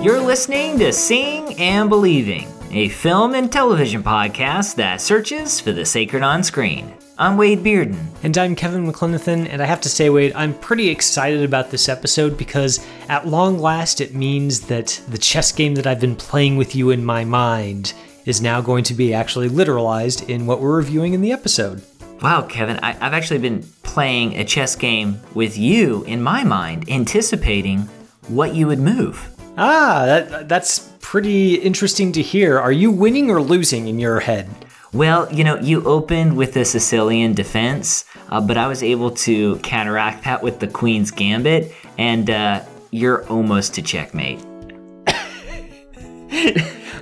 [0.00, 5.84] You're listening to Seeing and Believing, a film and television podcast that searches for the
[5.84, 6.94] sacred on screen.
[7.18, 7.98] I'm Wade Bearden.
[8.22, 11.88] And I'm Kevin McLenithan, and I have to say, Wade, I'm pretty excited about this
[11.88, 16.56] episode because at long last it means that the chess game that I've been playing
[16.56, 17.92] with you in my mind
[18.24, 21.82] is now going to be actually literalized in what we're reviewing in the episode.
[22.22, 26.88] Wow, Kevin, I, have actually been playing a chess game with you in my mind,
[26.88, 27.80] anticipating
[28.28, 29.28] what you would move.
[29.60, 32.60] Ah, that, that's pretty interesting to hear.
[32.60, 34.48] Are you winning or losing in your head?
[34.92, 39.56] Well, you know, you opened with the Sicilian defense, uh, but I was able to
[39.58, 44.38] counteract that with the Queen's Gambit, and uh, you're almost to checkmate.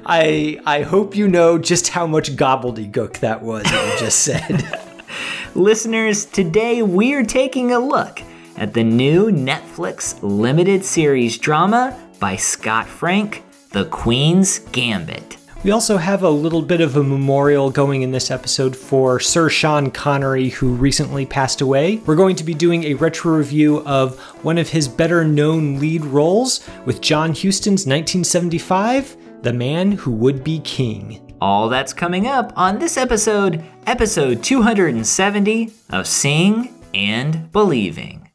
[0.07, 4.83] I I hope you know just how much gobbledygook that was that you just said.
[5.55, 8.23] Listeners, today we're taking a look
[8.57, 15.37] at the new Netflix limited series drama by Scott Frank, The Queen's Gambit.
[15.65, 19.49] We also have a little bit of a memorial going in this episode for Sir
[19.49, 21.97] Sean Connery, who recently passed away.
[22.07, 26.05] We're going to be doing a retro review of one of his better known lead
[26.05, 31.35] roles with John Huston's 1975, The Man Who Would Be King.
[31.41, 38.26] All that's coming up on this episode, episode 270 of Seeing and Believing.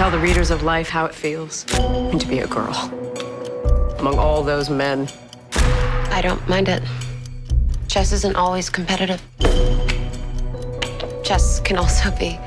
[0.00, 2.74] Tell the readers of life how it feels to be a girl
[3.98, 5.06] among all those men.
[5.52, 6.82] I don't mind it.
[7.86, 9.20] Chess isn't always competitive.
[11.22, 12.40] Chess can also be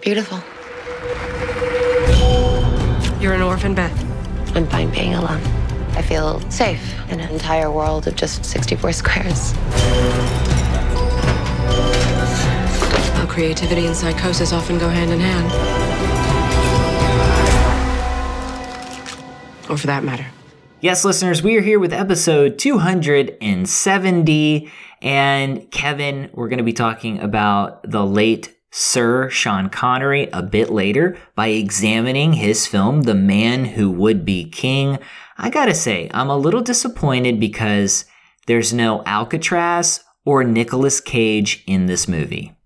[0.00, 0.42] beautiful.
[3.20, 3.96] You're an orphan, Beth.
[4.56, 5.42] I'm fine being alone.
[5.92, 9.54] I feel safe in an entire world of just 64 squares.
[13.38, 15.46] Creativity and psychosis often go hand in hand.
[19.70, 20.26] Or for that matter.
[20.80, 24.72] Yes, listeners, we are here with episode 270.
[25.02, 30.70] And Kevin, we're going to be talking about the late Sir Sean Connery a bit
[30.70, 34.98] later by examining his film, The Man Who Would Be King.
[35.36, 38.04] I gotta say, I'm a little disappointed because
[38.48, 42.57] there's no Alcatraz or Nicolas Cage in this movie.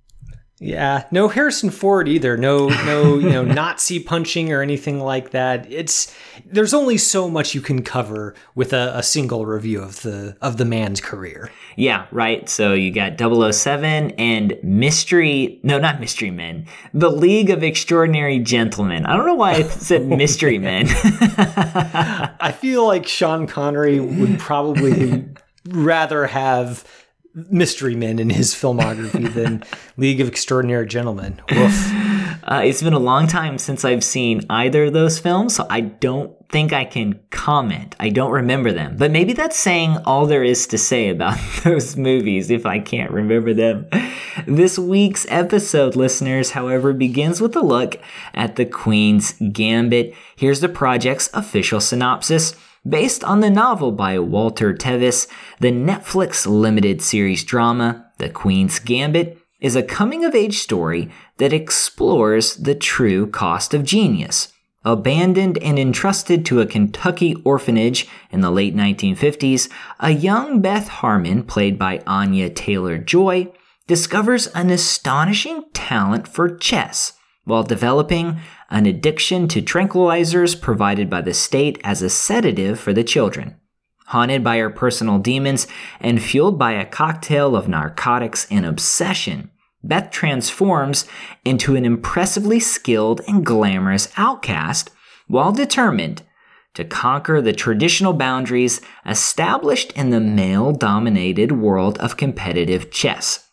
[0.62, 2.36] Yeah, no Harrison Ford either.
[2.36, 5.66] No, no, you know, Nazi punching or anything like that.
[5.68, 6.14] It's
[6.46, 10.58] there's only so much you can cover with a, a, single review of the of
[10.58, 11.50] the man's career.
[11.74, 12.48] Yeah, right.
[12.48, 19.04] So you got 007 and Mystery, no, not Mystery Men, The League of Extraordinary Gentlemen.
[19.04, 20.86] I don't know why I said Mystery Men.
[20.88, 25.24] I feel like Sean Connery would probably
[25.68, 26.86] rather have
[27.34, 29.62] mystery men in his filmography than
[29.96, 31.40] League of Extraordinary Gentlemen.
[31.50, 35.80] Uh, it's been a long time since I've seen either of those films, so I
[35.80, 37.96] don't think I can comment.
[37.98, 38.96] I don't remember them.
[38.96, 43.10] But maybe that's saying all there is to say about those movies if I can't
[43.10, 43.86] remember them.
[44.46, 47.96] This week's episode, listeners, however, begins with a look
[48.34, 50.14] at the Queen's Gambit.
[50.36, 52.54] Here's the project's official synopsis.
[52.88, 55.28] Based on the novel by Walter Tevis,
[55.60, 61.52] the Netflix limited series drama, The Queen's Gambit, is a coming of age story that
[61.52, 64.52] explores the true cost of genius.
[64.84, 71.44] Abandoned and entrusted to a Kentucky orphanage in the late 1950s, a young Beth Harmon,
[71.44, 73.52] played by Anya Taylor Joy,
[73.86, 77.12] discovers an astonishing talent for chess
[77.44, 78.38] while developing
[78.70, 83.56] an addiction to tranquilizers provided by the state as a sedative for the children.
[84.06, 85.66] Haunted by her personal demons
[86.00, 89.50] and fueled by a cocktail of narcotics and obsession,
[89.82, 91.06] Beth transforms
[91.44, 94.90] into an impressively skilled and glamorous outcast
[95.26, 96.22] while determined
[96.74, 103.48] to conquer the traditional boundaries established in the male dominated world of competitive chess.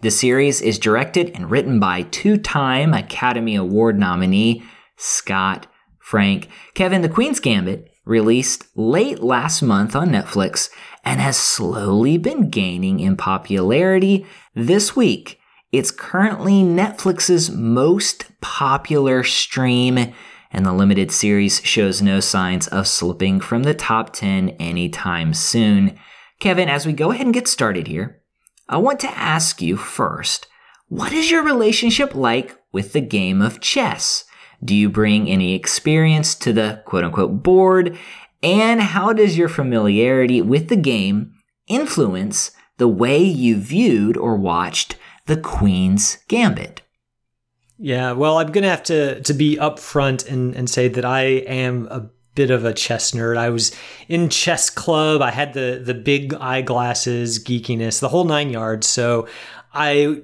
[0.00, 4.62] The series is directed and written by two time Academy Award nominee
[4.96, 5.66] Scott
[5.98, 6.48] Frank.
[6.74, 10.68] Kevin, The Queen's Gambit released late last month on Netflix
[11.04, 14.26] and has slowly been gaining in popularity.
[14.54, 15.38] This week,
[15.72, 20.12] it's currently Netflix's most popular stream,
[20.52, 25.98] and the limited series shows no signs of slipping from the top 10 anytime soon.
[26.38, 28.20] Kevin, as we go ahead and get started here,
[28.68, 30.46] I want to ask you first
[30.88, 34.24] what is your relationship like with the game of chess?
[34.62, 37.98] Do you bring any experience to the quote unquote board?
[38.42, 41.34] And how does your familiarity with the game
[41.66, 44.96] influence the way you viewed or watched
[45.26, 46.82] the Queen's Gambit?
[47.78, 51.88] Yeah, well, I'm gonna have to to be upfront and and say that I am
[51.90, 53.36] a bit of a chess nerd.
[53.36, 53.74] I was
[54.08, 55.22] in chess club.
[55.22, 58.86] I had the the big eyeglasses, geekiness, the whole nine yards.
[58.86, 59.28] So
[59.72, 60.22] I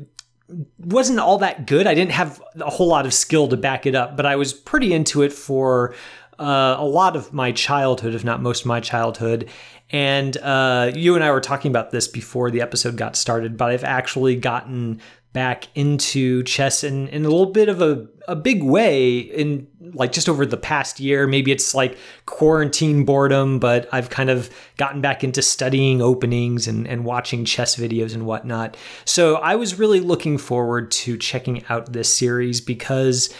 [0.79, 1.87] wasn't all that good.
[1.87, 4.53] I didn't have a whole lot of skill to back it up, but I was
[4.53, 5.95] pretty into it for
[6.39, 9.49] uh, a lot of my childhood, if not most of my childhood.
[9.91, 13.71] And uh, you and I were talking about this before the episode got started, but
[13.71, 15.01] I've actually gotten
[15.33, 20.12] back into chess in, in a little bit of a, a big way in like
[20.12, 21.26] just over the past year.
[21.26, 26.87] Maybe it's like quarantine boredom, but I've kind of gotten back into studying openings and,
[26.87, 28.76] and watching chess videos and whatnot.
[29.04, 33.32] So I was really looking forward to checking out this series because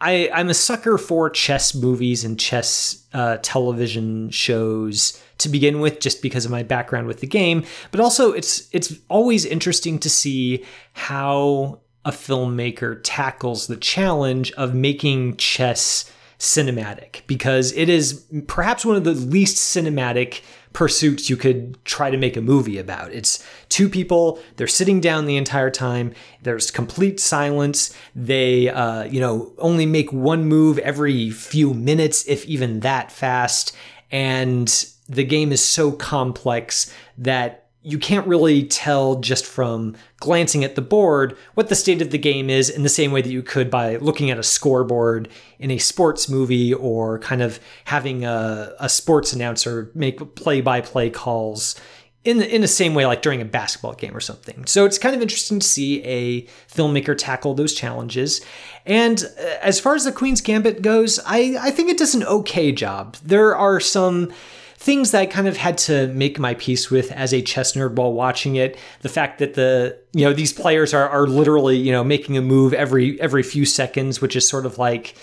[0.00, 6.00] I, I'm a sucker for chess movies and chess uh, television shows to begin with,
[6.00, 7.64] just because of my background with the game.
[7.90, 14.74] But also, it's it's always interesting to see how a filmmaker tackles the challenge of
[14.74, 20.40] making chess cinematic, because it is perhaps one of the least cinematic
[20.72, 23.12] pursuits you could try to make a movie about.
[23.12, 27.92] It's two people, they're sitting down the entire time, there's complete silence.
[28.14, 33.76] They, uh, you know, only make one move every few minutes, if even that fast.
[34.10, 34.68] And
[35.08, 40.82] the game is so complex that you can't really tell just from glancing at the
[40.82, 43.70] board what the state of the game is in the same way that you could
[43.70, 45.28] by looking at a scoreboard
[45.58, 50.80] in a sports movie or kind of having a, a sports announcer make play by
[50.80, 51.80] play calls
[52.24, 54.66] in the, in the same way like during a basketball game or something.
[54.66, 58.40] So it's kind of interesting to see a filmmaker tackle those challenges.
[58.84, 62.24] And uh, as far as the Queen's Gambit goes, I, I think it does an
[62.24, 63.16] okay job.
[63.22, 64.32] There are some
[64.78, 67.96] things that I kind of had to make my peace with as a chess nerd
[67.96, 68.78] while watching it.
[69.00, 72.42] The fact that the you know these players are are literally you know making a
[72.42, 75.16] move every every few seconds, which is sort of like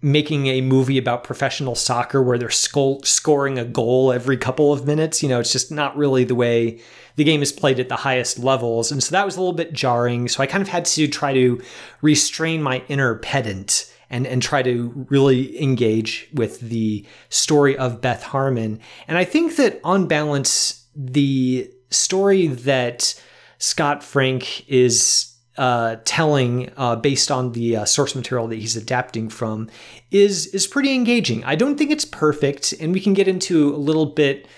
[0.00, 4.86] making a movie about professional soccer where they're sco- scoring a goal every couple of
[4.86, 5.20] minutes.
[5.20, 6.80] You know, it's just not really the way
[7.16, 8.92] the game is played at the highest levels.
[8.92, 10.28] And so that was a little bit jarring.
[10.28, 11.60] So I kind of had to try to
[12.00, 18.22] restrain my inner pedant and and try to really engage with the story of Beth
[18.22, 18.80] Harmon.
[19.08, 23.20] And I think that on balance, the story that
[23.58, 29.28] Scott Frank is uh, telling uh, based on the uh, source material that he's adapting
[29.28, 29.70] from
[30.10, 31.44] is is pretty engaging.
[31.44, 34.48] I don't think it's perfect, and we can get into a little bit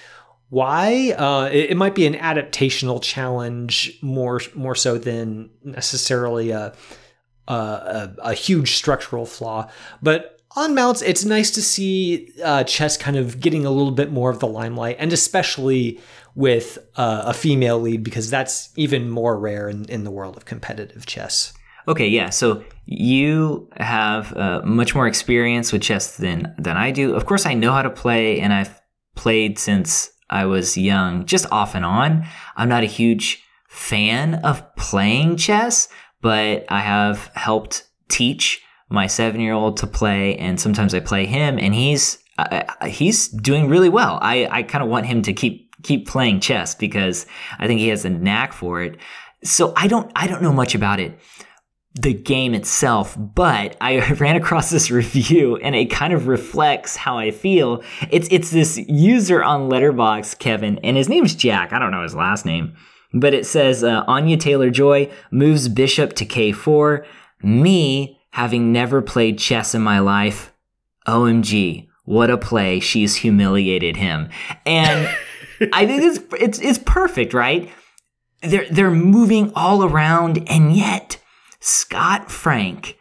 [0.48, 1.12] why.
[1.12, 6.74] Uh, it, it, might be an adaptational challenge more more so than necessarily a
[7.48, 9.70] a, a, huge structural flaw.
[10.02, 14.10] But on mounts, it's nice to see uh, chess kind of getting a little bit
[14.10, 16.00] more of the limelight, and especially
[16.34, 20.44] with uh, a female lead, because that's even more rare in, in the world of
[20.44, 21.52] competitive chess.
[21.88, 22.30] Okay, yeah.
[22.30, 27.14] So you have uh, much more experience with chess than than I do.
[27.14, 28.80] Of course, I know how to play, and I've
[29.14, 32.26] played since I was young, just off and on.
[32.56, 35.88] I'm not a huge fan of playing chess,
[36.20, 41.26] but I have helped teach my seven year old to play, and sometimes I play
[41.26, 44.18] him, and he's uh, he's doing really well.
[44.20, 47.26] I, I kind of want him to keep keep playing chess because
[47.58, 48.98] I think he has a knack for it.
[49.44, 51.18] So I don't I don't know much about it
[51.96, 57.18] the game itself, but I ran across this review and it kind of reflects how
[57.18, 57.82] I feel.
[58.10, 61.72] It's it's this user on Letterboxd, Kevin, and his name's Jack.
[61.72, 62.76] I don't know his last name.
[63.18, 67.04] But it says uh, Anya Taylor Joy moves bishop to k4.
[67.42, 70.52] Me, having never played chess in my life,
[71.06, 72.78] OMG, what a play.
[72.80, 74.28] She's humiliated him.
[74.64, 75.08] And
[75.72, 77.70] I think it's, it's, it's perfect, right?
[78.42, 81.18] They're, they're moving all around, and yet
[81.58, 82.98] Scott Frank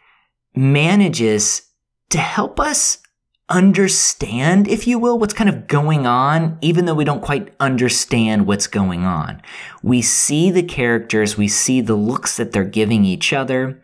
[0.54, 1.62] manages
[2.08, 2.98] to help us
[3.48, 8.46] understand, if you will, what's kind of going on, even though we don't quite understand
[8.46, 9.40] what's going on.
[9.82, 13.80] We see the characters, we see the looks that they're giving each other,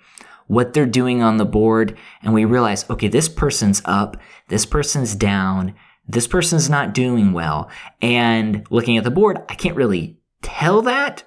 [0.49, 4.17] what they're doing on the board, and we realize, okay, this person's up,
[4.49, 5.75] this person's down,
[6.09, 7.71] this person's not doing well.
[8.01, 11.23] And looking at the board, I can't really tell that,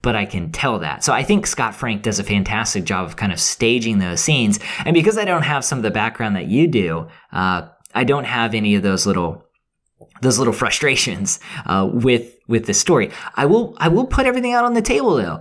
[0.00, 1.02] but I can tell that.
[1.02, 4.60] So I think Scott Frank does a fantastic job of kind of staging those scenes.
[4.86, 8.24] And because I don't have some of the background that you do, uh, I don't
[8.24, 9.44] have any of those little
[10.22, 13.10] those little frustrations uh, with with the story.
[13.36, 15.40] I will I will put everything out on the table though.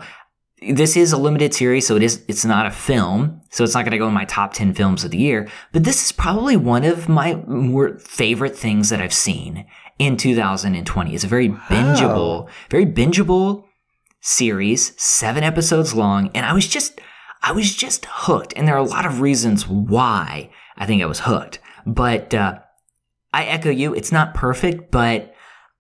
[0.62, 3.86] This is a limited series, so it is it's not a film, so it's not
[3.86, 5.48] going to go in my top ten films of the year.
[5.72, 9.65] But this is probably one of my more favorite things that I've seen
[10.00, 11.13] in 2020.
[11.13, 11.60] It's a very wow.
[11.70, 13.65] bingeable, very bingeable
[14.22, 17.00] series, seven episodes long, and I was just
[17.41, 18.53] I was just hooked.
[18.56, 21.60] And there are a lot of reasons why I think I was hooked.
[21.86, 22.60] But uh,
[23.34, 23.94] I echo you.
[23.94, 25.34] It's not perfect, but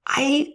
[0.07, 0.53] I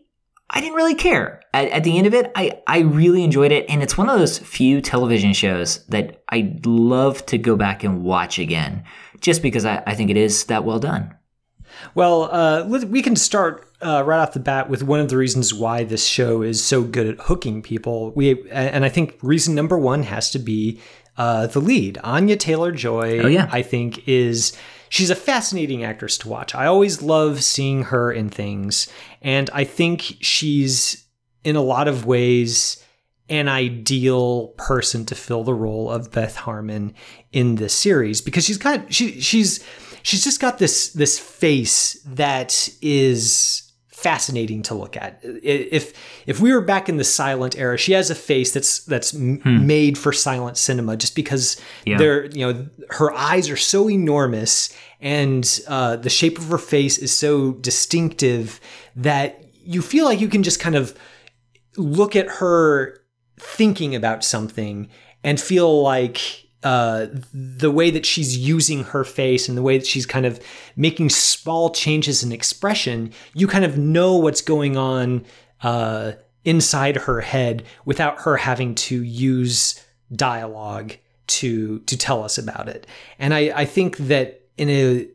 [0.51, 1.41] I didn't really care.
[1.53, 3.65] At, at, the end of it, I, I really enjoyed it.
[3.69, 8.03] And it's one of those few television shows that I'd love to go back and
[8.03, 8.85] watch again,
[9.21, 11.15] just because I, I think it is that well done.
[11.95, 15.53] Well, uh, we can start uh, right off the bat with one of the reasons
[15.53, 18.13] why this show is so good at hooking people.
[18.15, 20.81] We and I think reason number one has to be
[21.17, 23.21] uh, the lead, Anya Taylor Joy.
[23.21, 24.57] Oh yeah, I think is
[24.95, 26.55] she's a fascinating actress to watch.
[26.55, 28.87] I always love seeing her in things,
[29.21, 31.05] and I think she's
[31.43, 32.81] in a lot of ways
[33.29, 36.95] an ideal person to fill the role of Beth Harmon
[37.33, 39.65] in this series because she's got she she's
[40.05, 43.63] she's just got this this face that is
[44.04, 45.18] fascinating to look at.
[45.23, 45.94] If
[46.26, 49.66] if we were back in the silent era, she has a face that's that's hmm.
[49.66, 51.96] made for silent cinema, just because yeah.
[51.96, 56.99] they're you know her eyes are so enormous and uh, the shape of her face
[56.99, 58.61] is so distinctive
[58.94, 60.94] that you feel like you can just kind of
[61.78, 63.00] look at her
[63.38, 64.90] thinking about something
[65.23, 69.87] and feel like uh, the way that she's using her face and the way that
[69.87, 70.40] she's kind of
[70.76, 75.25] making small changes in expression, you kind of know what's going on
[75.62, 76.12] uh,
[76.44, 79.80] inside her head without her having to use
[80.14, 80.94] dialogue
[81.26, 82.87] to to tell us about it.
[83.18, 85.09] And I, I think that in a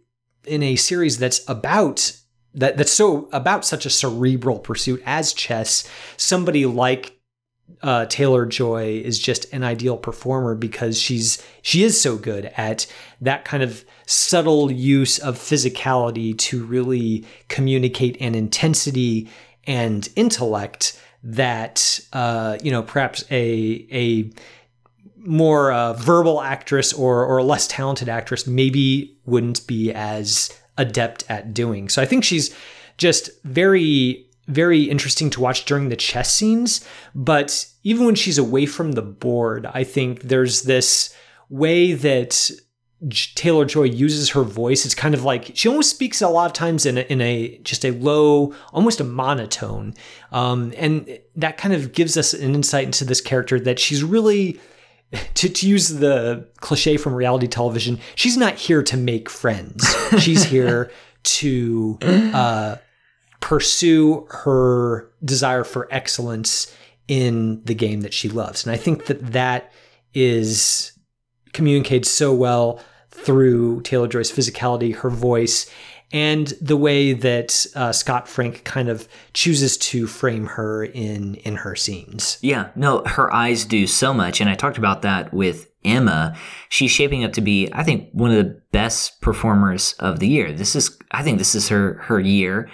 [0.46, 2.16] in a series that's about
[2.54, 5.88] that that's so about such a cerebral pursuit as chess,
[6.18, 7.19] somebody like
[7.82, 12.86] uh, Taylor Joy is just an ideal performer because she's she is so good at
[13.22, 19.30] that kind of subtle use of physicality to really communicate an intensity
[19.66, 24.32] and intellect that uh, you know perhaps a a
[25.18, 31.24] more uh, verbal actress or or a less talented actress maybe wouldn't be as adept
[31.30, 31.90] at doing.
[31.90, 32.56] So I think she's
[32.98, 36.86] just very very interesting to watch during the chess scenes.
[37.16, 41.16] But even when she's away from the board, I think there's this
[41.50, 42.52] way that
[43.10, 44.86] Taylor Joy uses her voice.
[44.86, 47.58] It's kind of like she almost speaks a lot of times in a, in a
[47.60, 49.94] just a low, almost a monotone,
[50.32, 54.60] um, and that kind of gives us an insight into this character that she's really.
[55.34, 59.84] To, to use the cliche from reality television, she's not here to make friends.
[60.20, 60.92] She's here
[61.24, 62.76] to uh,
[63.40, 66.76] pursue her desire for excellence
[67.08, 68.66] in the game that she loves.
[68.66, 69.72] And I think that that
[70.14, 70.92] is
[71.54, 72.80] communicated so well
[73.10, 75.70] through Taylor Joy's physicality, her voice,
[76.12, 81.58] and the way that uh, Scott Frank kind of chooses to frame her in in
[81.58, 82.38] her scenes.
[82.42, 86.36] Yeah, no, her eyes do so much, and I talked about that with Emma.
[86.70, 90.52] She's shaping up to be, I think, one of the best performers of the year.
[90.52, 92.70] This is, I think, this is her her year.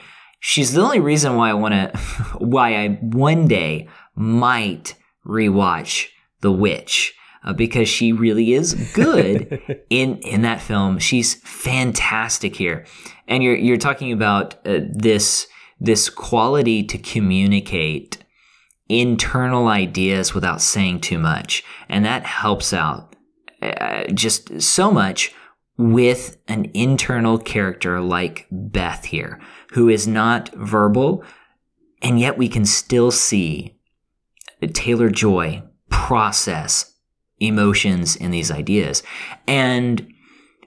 [0.48, 1.98] She's the only reason why I want to,
[2.38, 4.94] why I one day might
[5.25, 6.10] rewatch
[6.42, 7.16] The Witch.
[7.44, 9.60] Uh, because she really is good
[9.90, 10.98] in in that film.
[10.98, 12.86] She's fantastic here,
[13.28, 15.48] and you're you're talking about uh, this
[15.80, 18.18] this quality to communicate
[18.90, 23.16] internal ideas without saying too much, and that helps out
[23.62, 25.32] uh, just so much
[25.77, 29.39] with an internal character like Beth here,
[29.72, 31.24] who is not verbal,
[32.01, 33.75] and yet we can still see
[34.74, 36.94] Taylor Joy process
[37.39, 39.03] emotions in these ideas.
[39.48, 40.12] And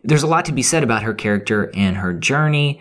[0.04, 2.80] there's a lot to be said about her character and her journey.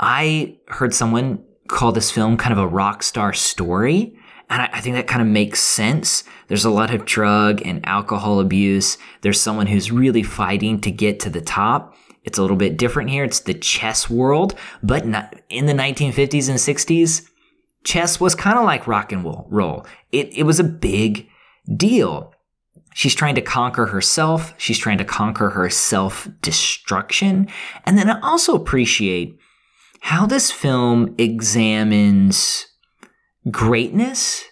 [0.00, 4.18] I heard someone call this film kind of a rock star story.
[4.52, 6.24] And I, I think that kind of makes sense.
[6.48, 8.98] There's a lot of drug and alcohol abuse.
[9.22, 11.96] There's someone who's really fighting to get to the top.
[12.24, 13.24] It's a little bit different here.
[13.24, 15.04] It's the chess world, but
[15.48, 17.26] in the 1950s and 60s,
[17.84, 19.86] chess was kind of like rock and roll.
[20.12, 21.28] It, it was a big
[21.74, 22.34] deal.
[22.94, 24.52] She's trying to conquer herself.
[24.58, 27.48] She's trying to conquer her self destruction.
[27.84, 29.38] And then I also appreciate
[30.00, 32.66] how this film examines
[33.50, 34.44] greatness.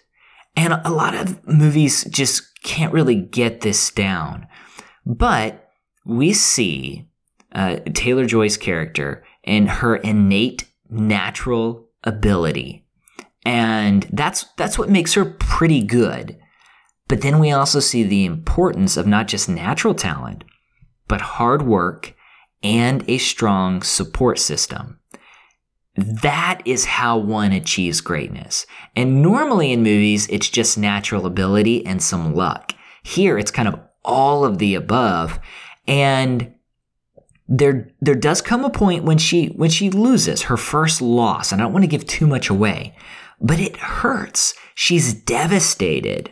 [0.55, 4.47] And a lot of movies just can't really get this down.
[5.05, 5.69] But
[6.05, 7.07] we see
[7.53, 12.85] uh, Taylor Joy's character and her innate natural ability.
[13.45, 16.37] And that's, that's what makes her pretty good.
[17.07, 20.43] But then we also see the importance of not just natural talent,
[21.07, 22.15] but hard work
[22.63, 25.00] and a strong support system.
[26.01, 26.15] Mm-hmm.
[26.21, 28.65] That is how one achieves greatness.
[28.95, 32.73] And normally in movies, it's just natural ability and some luck.
[33.03, 35.39] Here, it's kind of all of the above.
[35.87, 36.53] And
[37.47, 41.59] there there does come a point when she when she loses her first loss and
[41.59, 42.95] i don't want to give too much away
[43.41, 46.31] but it hurts she's devastated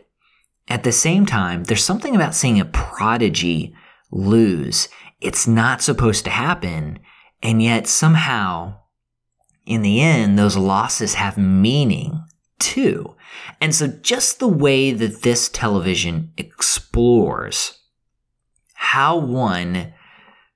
[0.69, 3.75] at the same time there's something about seeing a prodigy
[4.11, 4.88] lose
[5.19, 6.97] it's not supposed to happen
[7.43, 8.73] and yet somehow
[9.69, 12.21] in the end those losses have meaning
[12.59, 13.15] too
[13.61, 17.79] and so just the way that this television explores
[18.73, 19.93] how one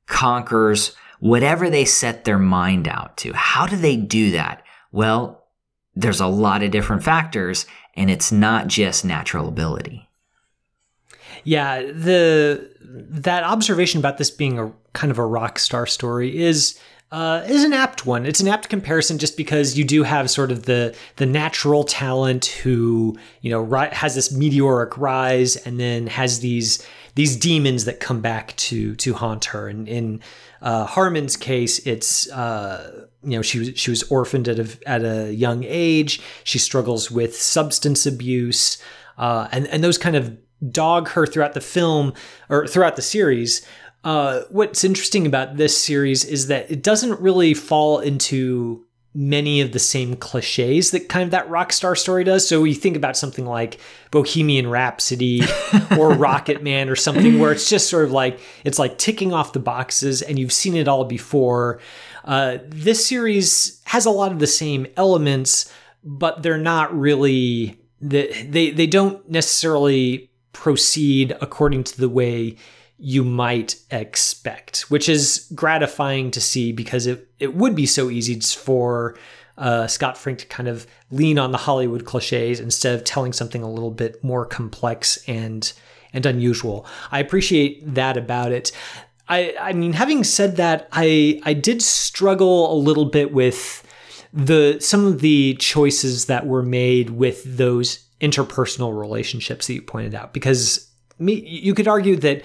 [0.07, 3.31] conquers whatever they set their mind out to.
[3.33, 4.63] How do they do that?
[4.91, 5.47] Well,
[5.95, 7.65] there's a lot of different factors,
[7.95, 10.09] and it's not just natural ability.
[11.43, 16.79] Yeah, the that observation about this being a kind of a rock star story is
[17.13, 18.25] uh, is an apt one.
[18.25, 22.47] It's an apt comparison just because you do have sort of the the natural talent
[22.47, 27.99] who you know ri- has this meteoric rise and then has these these demons that
[27.99, 29.67] come back to to haunt her.
[29.67, 30.21] And in
[30.63, 35.05] uh, Harmon's case, it's uh, you know she was she was orphaned at a at
[35.05, 36.19] a young age.
[36.43, 38.81] She struggles with substance abuse,
[39.19, 40.35] uh, and and those kind of
[40.71, 42.13] dog her throughout the film
[42.49, 43.63] or throughout the series.
[44.03, 49.71] Uh, what's interesting about this series is that it doesn't really fall into many of
[49.71, 52.47] the same cliches that kind of that rock star story does.
[52.47, 53.79] So you think about something like
[54.11, 55.43] Bohemian Rhapsody
[55.97, 59.53] or Rocket Man or something where it's just sort of like it's like ticking off
[59.53, 61.79] the boxes and you've seen it all before.
[62.25, 65.71] Uh, this series has a lot of the same elements,
[66.03, 72.55] but they're not really they they, they don't necessarily proceed according to the way
[73.05, 78.39] you might expect, which is gratifying to see because it, it would be so easy
[78.39, 79.17] for
[79.57, 83.61] uh, Scott Frank to kind of lean on the Hollywood cliches instead of telling something
[83.61, 85.73] a little bit more complex and
[86.13, 86.85] and unusual.
[87.11, 88.71] I appreciate that about it.
[89.27, 93.85] I I mean, having said that, I I did struggle a little bit with
[94.31, 100.15] the some of the choices that were made with those interpersonal relationships that you pointed
[100.15, 100.89] out because
[101.19, 102.43] me, you could argue that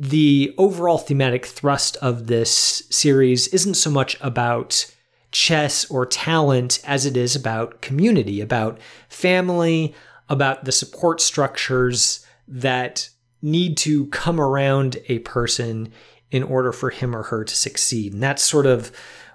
[0.00, 4.90] the overall thematic thrust of this series isn't so much about
[5.30, 8.78] chess or talent as it is about community, about
[9.10, 9.94] family,
[10.30, 13.10] about the support structures that
[13.42, 15.92] need to come around a person
[16.30, 18.14] in order for him or her to succeed.
[18.14, 18.90] And that's sort of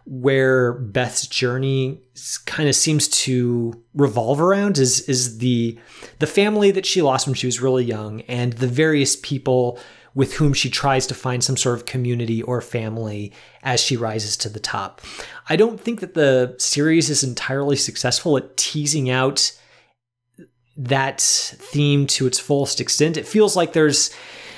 [0.06, 2.02] where Beth's journey
[2.48, 5.80] kind of seems to revolve around is is the
[6.20, 9.80] the family that she lost when she was really young and the various people
[10.16, 14.36] with whom she tries to find some sort of community or family as she rises
[14.38, 15.02] to the top.
[15.50, 19.52] I don't think that the series is entirely successful at teasing out
[20.78, 23.18] that theme to its fullest extent.
[23.18, 24.10] It feels like there's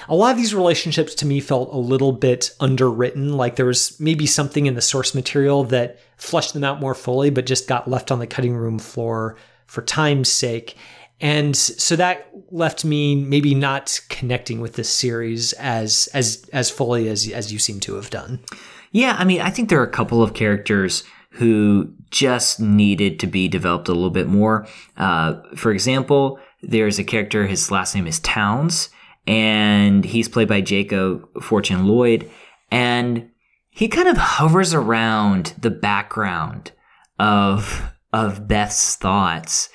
[0.10, 4.00] a lot of these relationships to me felt a little bit underwritten, like there was
[4.00, 7.90] maybe something in the source material that fleshed them out more fully, but just got
[7.90, 10.78] left on the cutting room floor for time's sake.
[11.20, 17.10] And so that left me maybe not connecting with this series as as as fully
[17.10, 18.40] as as you seem to have done.
[18.92, 23.28] Yeah, I mean, I think there are a couple of characters who just needed to
[23.28, 24.68] be developed a little bit more.
[24.96, 28.90] Uh, for example, there's a character, his last name is Towns,
[29.28, 32.30] and he's played by Jacob Fortune Lloyd,
[32.72, 33.30] and
[33.70, 36.72] he kind of hovers around the background
[37.20, 39.70] of of Beth's thoughts,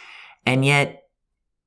[0.47, 1.02] and yet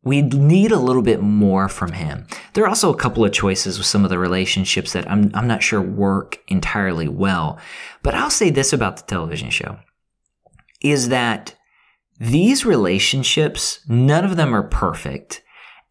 [0.05, 2.27] we need a little bit more from him.
[2.53, 5.47] There are also a couple of choices with some of the relationships that I'm, I'm
[5.47, 7.59] not sure work entirely well.
[8.03, 9.79] But I'll say this about the television show
[10.81, 11.55] is that
[12.19, 15.41] these relationships, none of them are perfect.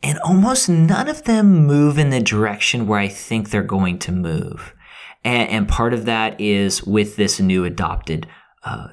[0.00, 4.12] And almost none of them move in the direction where I think they're going to
[4.12, 4.74] move.
[5.24, 8.28] And, and part of that is with this new adopted
[8.62, 8.88] uh,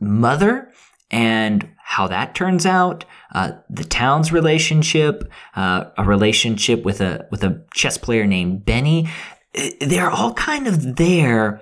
[0.00, 0.72] mother
[1.10, 7.42] and how that turns out uh, the Towns relationship, uh, a relationship with a with
[7.42, 9.08] a chess player named Benny.
[9.56, 11.60] Uh, they're all kind of there,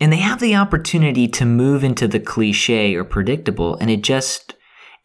[0.00, 4.54] and they have the opportunity to move into the cliche or predictable, and it just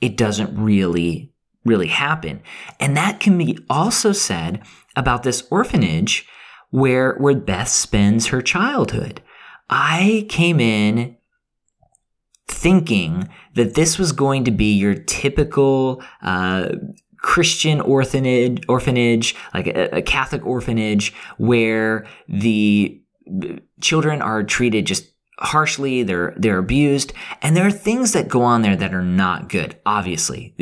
[0.01, 1.31] it doesn't really
[1.65, 2.41] really happen.
[2.79, 4.61] And that can be also said
[4.95, 6.27] about this orphanage
[6.69, 9.21] where where Beth spends her childhood.
[9.69, 11.17] I came in
[12.47, 16.69] thinking that this was going to be your typical uh,
[17.17, 23.01] Christian orphanage, orphanage like a, a Catholic orphanage, where the
[23.81, 28.61] children are treated just harshly they're they're abused and there are things that go on
[28.61, 30.53] there that are not good obviously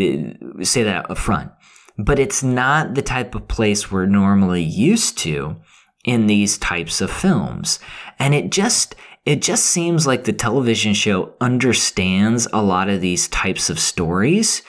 [0.61, 1.51] say that up front
[1.97, 5.57] but it's not the type of place we're normally used to
[6.03, 7.79] in these types of films.
[8.17, 13.27] And it just, it just seems like the television show understands a lot of these
[13.27, 14.61] types of stories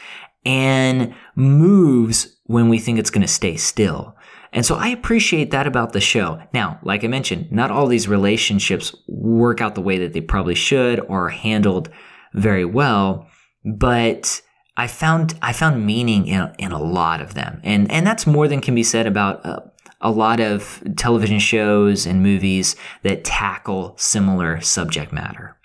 [0.45, 4.15] and moves when we think it's going to stay still.
[4.53, 6.43] And so I appreciate that about the show.
[6.53, 10.55] Now, like I mentioned, not all these relationships work out the way that they probably
[10.55, 11.89] should or are handled
[12.35, 13.29] very well,
[13.65, 14.43] but
[14.77, 18.49] I found I found meaning in in a lot of them, and and that's more
[18.49, 19.61] than can be said about uh,
[20.03, 25.57] a lot of television shows and movies that tackle similar subject matter.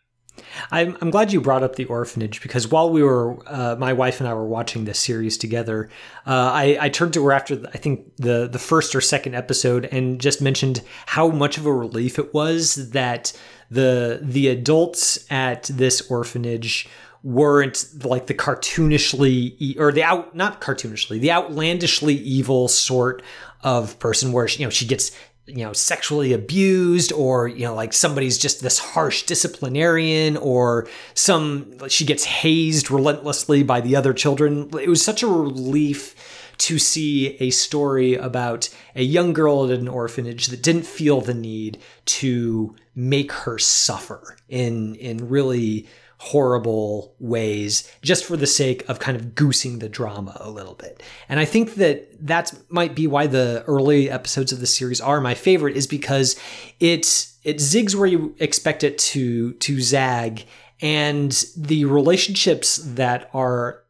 [0.72, 4.20] I'm, I'm glad you brought up the orphanage because while we were, uh, my wife
[4.20, 5.90] and I were watching this series together,
[6.26, 9.86] uh, I, I turned to her after I think the the first or second episode
[9.86, 13.38] and just mentioned how much of a relief it was that
[13.70, 16.88] the the adults at this orphanage
[17.24, 23.22] weren't like the cartoonishly or the out not cartoonishly the outlandishly evil sort
[23.64, 25.12] of person where you know she gets
[25.48, 31.88] you know sexually abused or you know like somebody's just this harsh disciplinarian or some
[31.88, 34.70] she gets hazed relentlessly by the other children.
[34.80, 36.16] It was such a relief
[36.60, 41.34] to see a story about a young girl at an orphanage that didn't feel the
[41.34, 45.88] need to make her suffer in in really
[46.20, 51.04] horrible ways just for the sake of kind of goosing the drama a little bit.
[51.30, 55.22] And I think that that might be why the early episodes of the series are
[55.22, 56.36] my favorite is because
[56.80, 60.46] it it zigs where you expect it to to zag
[60.82, 63.84] and the relationships that are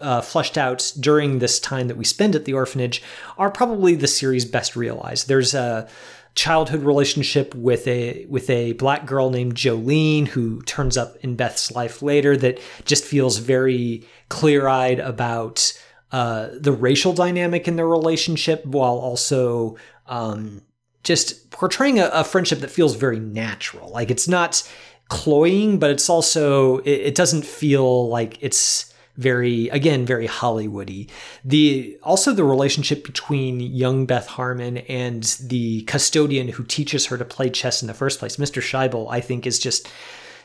[0.00, 3.02] uh, fleshed out during this time that we spend at the orphanage
[3.38, 5.28] are probably the series best realized.
[5.28, 5.88] There's a
[6.34, 11.70] childhood relationship with a with a black girl named Jolene who turns up in Beth's
[11.70, 15.72] life later that just feels very clear-eyed about
[16.10, 20.62] uh, the racial dynamic in their relationship while also um,
[21.02, 23.90] just portraying a, a, friendship that feels very natural.
[23.90, 24.68] Like it's not
[25.08, 31.08] cloying, but it's also it, it doesn't feel like it's very again very hollywoody.
[31.44, 37.24] The also the relationship between young beth harmon and the custodian who teaches her to
[37.24, 39.88] play chess in the first place mr Shaibel i think is just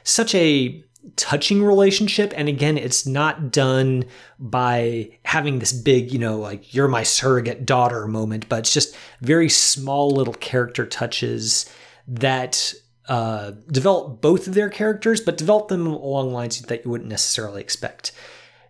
[0.03, 0.84] such a
[1.15, 2.34] touching relationship.
[2.36, 4.05] And again it's not done
[4.38, 8.95] by having this big you know like you're my surrogate daughter moment but it's just
[9.21, 11.71] very small little character touches
[12.08, 12.73] that
[13.08, 17.62] uh, develop both of their characters but develop them along lines that you wouldn't necessarily
[17.62, 18.12] expect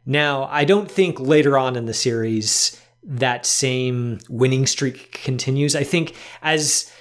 [0.06, 5.76] now, I don't think later on in the series that same winning streak continues.
[5.76, 6.92] I think as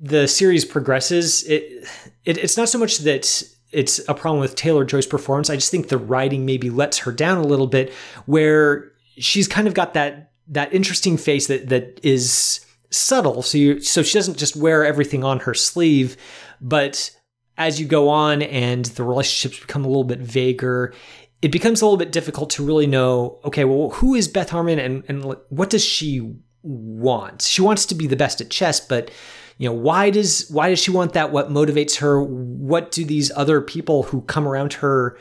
[0.00, 1.86] the series progresses, it,
[2.24, 5.50] it it's not so much that it's a problem with Taylor Joy's performance.
[5.50, 7.92] I just think the writing maybe lets her down a little bit,
[8.26, 13.42] where she's kind of got that that interesting face that that is subtle.
[13.42, 16.16] So you so she doesn't just wear everything on her sleeve,
[16.60, 17.10] but
[17.56, 20.92] as you go on and the relationships become a little bit vaguer,
[21.42, 24.78] it becomes a little bit difficult to really know okay well who is beth harmon
[24.78, 27.42] and, and what does she want?
[27.42, 29.10] She wants to be the best at chess but
[29.58, 31.30] you know why does why does she want that?
[31.30, 32.22] What motivates her?
[32.22, 35.16] What do these other people who come around her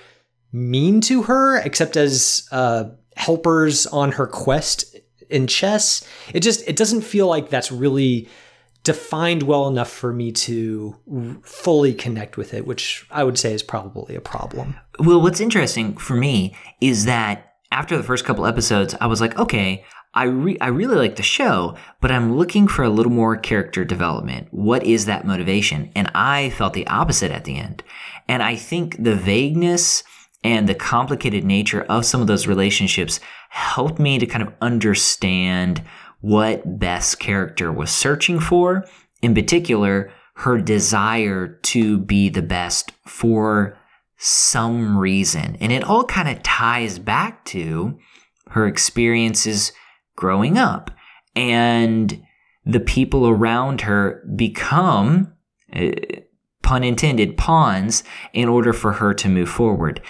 [0.52, 4.96] mean to her except as uh, helpers on her quest
[5.30, 6.08] in chess?
[6.34, 8.28] It just it doesn't feel like that's really
[8.84, 10.96] defined well enough for me to
[11.44, 14.76] fully connect with it, which I would say is probably a problem.
[15.00, 19.38] Well, what's interesting for me is that after the first couple episodes, I was like,
[19.40, 23.36] okay, I re- I really like the show, but I'm looking for a little more
[23.36, 24.48] character development.
[24.52, 25.92] What is that motivation?
[25.96, 27.84] And I felt the opposite at the end.
[28.28, 30.04] And I think the vagueness
[30.44, 33.20] and the complicated nature of some of those relationships
[33.50, 35.82] helped me to kind of understand
[36.24, 38.86] what Beth's character was searching for,
[39.22, 43.78] in particular, her desire to be the best for
[44.16, 45.58] some reason.
[45.60, 48.00] And it all kind of ties back to
[48.52, 49.74] her experiences
[50.16, 50.92] growing up.
[51.36, 52.24] And
[52.66, 55.34] the people around her become,
[55.76, 55.92] uh,
[56.62, 60.02] pun intended, pawns in order for her to move forward.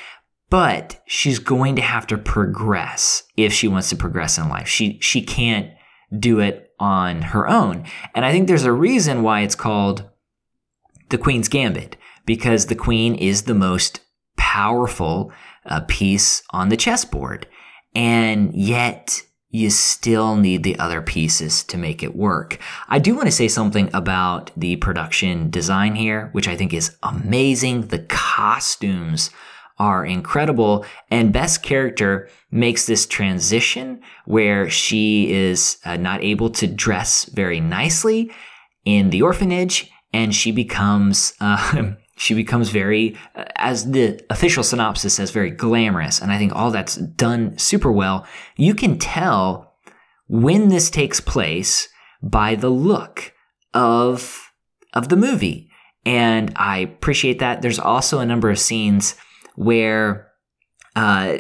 [0.52, 4.67] But she's going to have to progress if she wants to progress in life.
[4.67, 5.71] She, she can't
[6.19, 7.86] do it on her own.
[8.13, 10.10] And I think there's a reason why it's called
[11.10, 11.95] the Queen's Gambit,
[12.26, 14.02] because the Queen is the most
[14.38, 15.32] powerful
[15.65, 17.47] uh, piece on the chessboard.
[17.95, 22.58] And yet, you still need the other pieces to make it work.
[22.89, 26.97] I do want to say something about the production design here, which I think is
[27.04, 27.88] amazing.
[27.88, 29.30] The costumes
[29.84, 30.86] are incredible.
[31.12, 37.60] And Beth's character makes this transition where she is uh, not able to dress very
[37.60, 38.32] nicely
[38.86, 45.15] in the orphanage and she becomes uh, she becomes very uh, as the official synopsis
[45.15, 49.74] says very glamorous and i think all that's done super well you can tell
[50.28, 51.88] when this takes place
[52.22, 53.34] by the look
[53.74, 54.52] of
[54.93, 55.69] of the movie
[56.06, 59.15] and i appreciate that there's also a number of scenes
[59.55, 60.31] where
[60.95, 61.37] uh,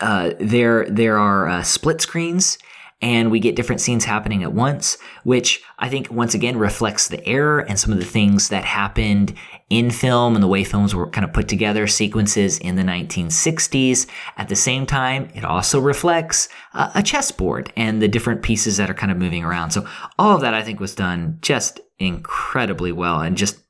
[0.00, 2.58] uh, there there are uh, split screens
[3.00, 7.24] and we get different scenes happening at once, which I think once again reflects the
[7.24, 9.34] error and some of the things that happened
[9.70, 14.08] in film and the way films were kind of put together, sequences in the 1960s.
[14.36, 18.94] At the same time, it also reflects a chessboard and the different pieces that are
[18.94, 19.70] kind of moving around.
[19.70, 19.86] So
[20.18, 23.60] all of that I think was done just incredibly well and just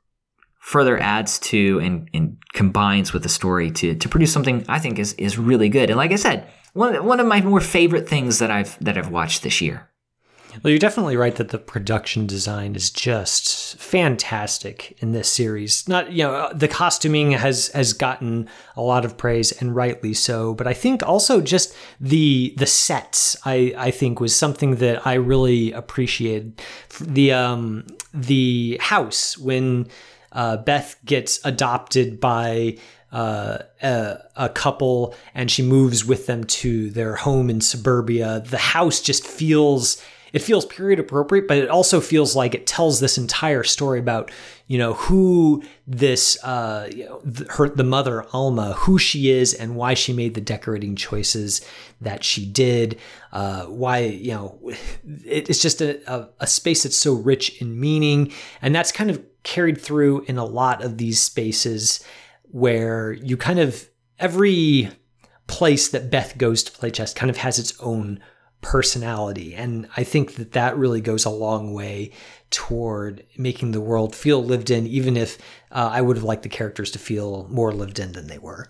[0.68, 4.98] further adds to and, and combines with the story to, to produce something I think
[4.98, 5.88] is, is really good.
[5.88, 9.10] And like I said, one, one of my more favorite things that I've that I've
[9.10, 9.88] watched this year.
[10.62, 15.88] Well, you're definitely right that the production design is just fantastic in this series.
[15.88, 20.52] Not, you know, the costuming has has gotten a lot of praise and rightly so,
[20.52, 25.14] but I think also just the the sets I I think was something that I
[25.14, 26.60] really appreciated.
[27.00, 29.88] The um the house when
[30.32, 32.78] uh, Beth gets adopted by
[33.12, 38.40] uh, a, a, couple and she moves with them to their home in suburbia.
[38.40, 43.00] The house just feels it feels period appropriate, but it also feels like it tells
[43.00, 44.30] this entire story about
[44.66, 49.54] you know who this uh, you know, the, her the mother Alma, who she is,
[49.54, 51.62] and why she made the decorating choices
[52.00, 52.98] that she did.
[53.32, 54.58] Uh, why you know
[55.24, 59.10] it, it's just a, a, a space that's so rich in meaning, and that's kind
[59.10, 62.04] of carried through in a lot of these spaces
[62.50, 64.90] where you kind of every
[65.46, 68.20] place that Beth goes to play chess kind of has its own
[68.60, 69.54] personality.
[69.54, 72.12] And I think that that really goes a long way
[72.50, 75.38] toward making the world feel lived in, even if
[75.70, 78.68] uh, I would have liked the characters to feel more lived in than they were.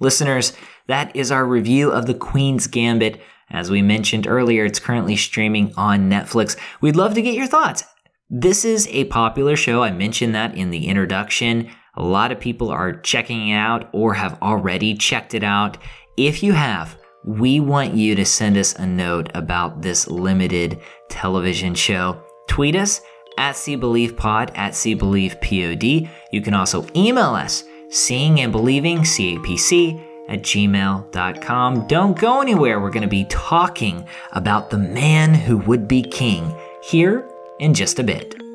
[0.00, 0.52] Listeners,
[0.86, 3.20] that is our review of The Queen's Gambit.
[3.50, 6.56] As we mentioned earlier, it's currently streaming on Netflix.
[6.80, 7.84] We'd love to get your thoughts.
[8.30, 9.82] This is a popular show.
[9.82, 11.70] I mentioned that in the introduction.
[11.94, 15.78] A lot of people are checking it out or have already checked it out.
[16.18, 21.74] If you have, we want you to send us a note about this limited television
[21.74, 22.22] show.
[22.48, 23.00] Tweet us
[23.38, 26.10] at SeeBelievePod at SeeBelievePod.
[26.30, 31.86] You can also email us, seeing and believing, CAPC, at gmail.com.
[31.86, 32.78] Don't go anywhere.
[32.78, 37.26] We're going to be talking about the man who would be king here
[37.58, 38.47] in just a bit.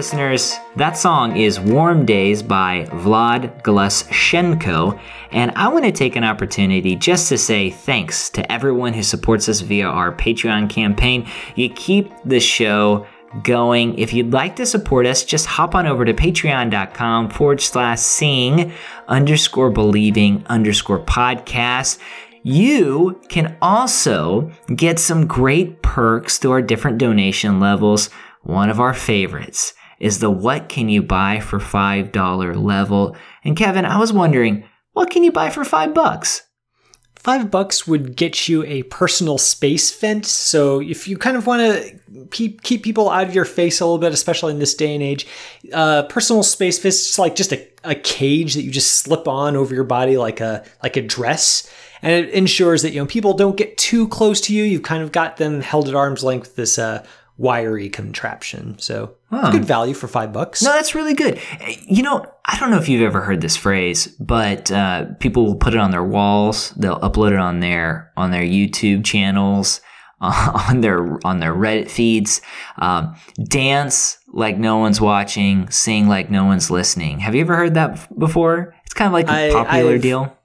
[0.00, 4.98] Listeners, that song is Warm Days by Vlad Gluschenko.
[5.30, 9.46] And I want to take an opportunity just to say thanks to everyone who supports
[9.46, 11.28] us via our Patreon campaign.
[11.54, 13.06] You keep the show
[13.42, 13.98] going.
[13.98, 18.72] If you'd like to support us, just hop on over to patreon.com forward slash seeing
[19.06, 21.98] underscore believing underscore podcast.
[22.42, 28.08] You can also get some great perks through our different donation levels.
[28.44, 33.16] One of our favorites is the what can you buy for $5 level.
[33.44, 36.42] And Kevin, I was wondering, what can you buy for 5 bucks?
[37.20, 40.30] five bucks would get you a personal space fence.
[40.30, 43.84] So if you kind of want to keep keep people out of your face a
[43.84, 45.26] little bit, especially in this day and age,
[45.72, 49.54] uh, personal space fence is like just a, a cage that you just slip on
[49.54, 51.70] over your body like a like a dress.
[52.02, 54.64] And it ensures that you know people don't get too close to you.
[54.64, 57.04] You've kind of got them held at arm's length this uh,
[57.40, 58.78] wiry contraption.
[58.78, 60.62] So it's good value for five bucks.
[60.62, 61.40] No, that's really good.
[61.86, 65.56] You know, I don't know if you've ever heard this phrase, but uh, people will
[65.56, 66.70] put it on their walls.
[66.72, 69.80] They'll upload it on their on their YouTube channels,
[70.20, 72.42] uh, on their on their Reddit feeds.
[72.76, 77.20] Um, dance like no one's watching, sing like no one's listening.
[77.20, 78.74] Have you ever heard that before?
[78.84, 80.36] It's kind of like a I- popular I've- deal.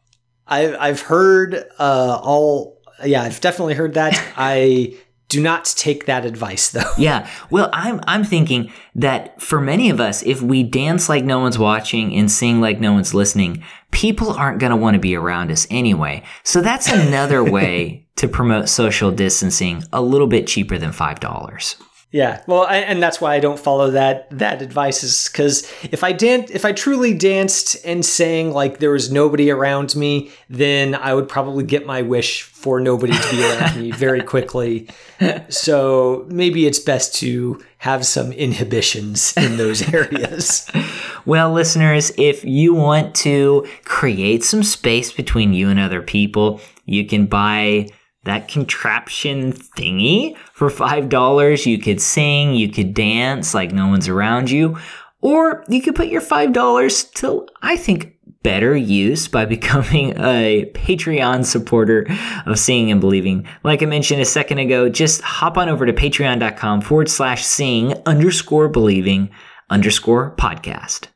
[0.47, 2.79] I've I've heard uh, all.
[3.03, 4.13] Yeah, I've definitely heard that.
[4.37, 4.95] I
[5.27, 6.81] do not take that advice though.
[6.97, 7.29] Yeah.
[7.49, 11.59] Well, I'm I'm thinking that for many of us, if we dance like no one's
[11.59, 15.51] watching and sing like no one's listening, people aren't going to want to be around
[15.51, 16.23] us anyway.
[16.43, 21.75] So that's another way to promote social distancing a little bit cheaper than $5.
[22.11, 26.01] Yeah, well, I, and that's why I don't follow that that advice is because if
[26.01, 30.95] I dan- if I truly danced and sang like there was nobody around me, then
[30.95, 34.87] I would probably get my wish for nobody to be around me very quickly.
[35.49, 40.69] So maybe it's best to have some inhibitions in those areas.
[41.25, 47.05] Well, listeners, if you want to create some space between you and other people, you
[47.05, 47.89] can buy
[48.25, 51.65] that contraption thingy for $5.
[51.65, 54.77] You could sing, you could dance like no one's around you,
[55.21, 61.45] or you could put your $5 to, I think, better use by becoming a Patreon
[61.45, 62.05] supporter
[62.45, 63.47] of Seeing and Believing.
[63.63, 67.93] Like I mentioned a second ago, just hop on over to patreon.com forward slash seeing
[68.05, 69.29] underscore believing
[69.69, 71.07] underscore podcast.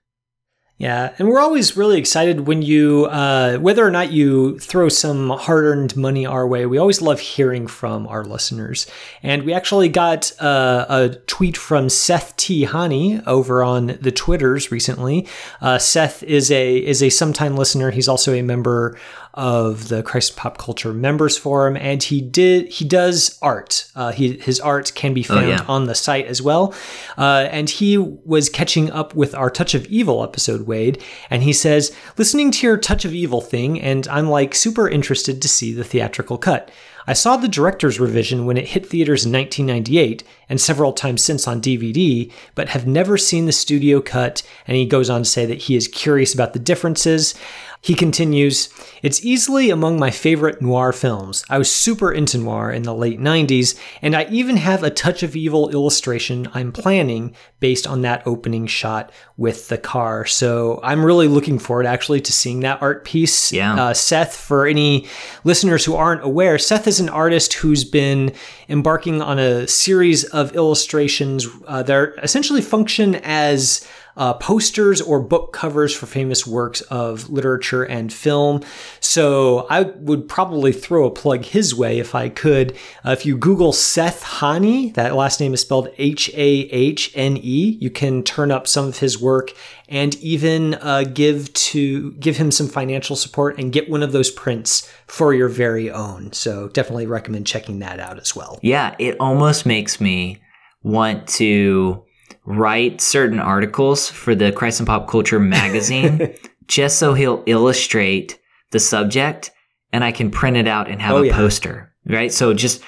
[0.79, 5.29] Yeah, and we're always really excited when you, uh, whether or not you throw some
[5.29, 8.87] hard earned money our way, we always love hearing from our listeners.
[9.21, 12.65] And we actually got uh, a tweet from Seth T.
[12.65, 15.27] Hahne over on the Twitters recently.
[15.59, 17.91] Uh, Seth is a is a sometime listener.
[17.91, 18.97] He's also a member
[19.33, 23.89] of the Christ Pop Culture Members Forum, and he did he does art.
[23.95, 25.65] Uh, he, his art can be found yeah.
[25.67, 26.73] on the site as well.
[27.17, 31.53] Uh, and he was catching up with our Touch of Evil episode, Wade, and he
[31.53, 35.73] says, listening to your Touch of Evil thing, and I'm like super interested to see
[35.73, 36.71] the theatrical cut.
[37.09, 41.47] I saw the director's revision when it hit theaters in 1998 and several times since
[41.47, 44.43] on DVD, but have never seen the studio cut.
[44.67, 47.33] And he goes on to say that he is curious about the differences.
[47.81, 48.67] He continues,
[49.01, 51.45] It's easily among my favorite noir films.
[51.49, 55.23] I was super into noir in the late 90s, and I even have a touch
[55.23, 60.25] of evil illustration I'm planning based on that opening shot with the car.
[60.25, 63.53] So I'm really looking forward actually to seeing that art piece.
[63.53, 63.81] Yeah.
[63.81, 65.07] Uh, Seth, for any
[65.45, 68.33] listeners who aren't aware, Seth is an artist who's been
[68.67, 75.53] embarking on a series of illustrations uh, that essentially function as uh, posters or book
[75.53, 78.61] covers for famous works of literature and film.
[78.99, 82.75] So I would probably throw a plug his way if I could.
[83.05, 87.37] Uh, if you Google Seth Hahne, that last name is spelled H A H N
[87.37, 89.51] E, you can turn up some of his work
[89.87, 94.29] and even uh, give to give him some financial support and get one of those
[94.29, 96.31] prints for your very own.
[96.31, 98.59] So definitely recommend checking that out as well.
[98.61, 100.39] Yeah, it almost makes me
[100.83, 102.03] want to
[102.49, 106.33] write certain articles for the Christ and Pop Culture magazine
[106.67, 108.39] just so he'll illustrate
[108.71, 109.51] the subject
[109.93, 111.35] and I can print it out and have Oh, a yeah.
[111.35, 112.31] poster, right?
[112.33, 112.81] So just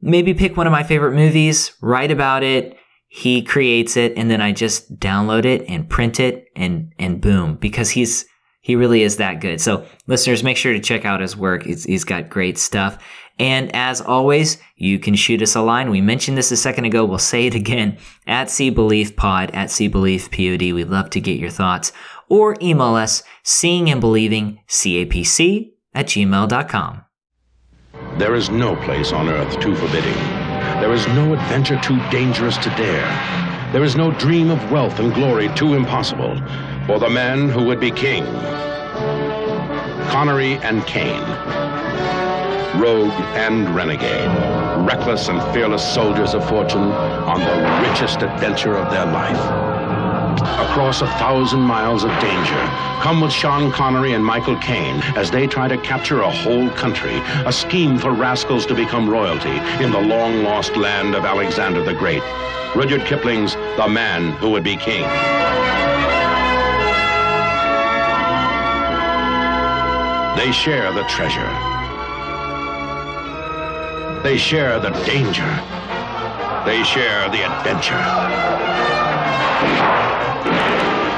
[0.00, 4.40] maybe pick one of my favorite movies, write about it, he creates it and then
[4.40, 8.26] I just download it and print it and and boom because he's
[8.60, 9.60] he really is that good.
[9.60, 11.62] So listeners, make sure to check out his work.
[11.62, 12.98] He's, he's got great stuff.
[13.38, 15.90] And as always, you can shoot us a line.
[15.90, 17.04] We mentioned this a second ago.
[17.04, 20.60] We'll say it again at C Belief Pod, at C Belief Pod.
[20.60, 21.92] We'd love to get your thoughts
[22.28, 27.04] or email us seeing and believing CAPC at gmail.com.
[28.18, 30.14] There is no place on earth too forbidding.
[30.80, 33.72] There is no adventure too dangerous to dare.
[33.72, 36.34] There is no dream of wealth and glory too impossible
[36.88, 38.24] for the man who would be king.
[40.08, 41.20] Connery and Caine.
[42.80, 44.30] Rogue and renegade.
[44.86, 49.38] Reckless and fearless soldiers of fortune on the richest adventure of their life.
[50.70, 52.62] Across a thousand miles of danger,
[53.02, 57.18] come with Sean Connery and Michael Caine as they try to capture a whole country,
[57.44, 61.92] a scheme for rascals to become royalty in the long lost land of Alexander the
[61.92, 62.22] Great.
[62.74, 65.04] Rudyard Kipling's The Man Who Would Be King.
[70.36, 71.48] They share the treasure.
[74.22, 75.48] They share the danger.
[76.64, 77.98] They share the adventure.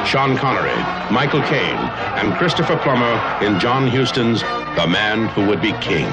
[0.06, 0.74] Sean Connery,
[1.12, 1.78] Michael Caine,
[2.18, 4.42] and Christopher Plummer in John Huston's
[4.76, 6.10] The Man Who Would Be King.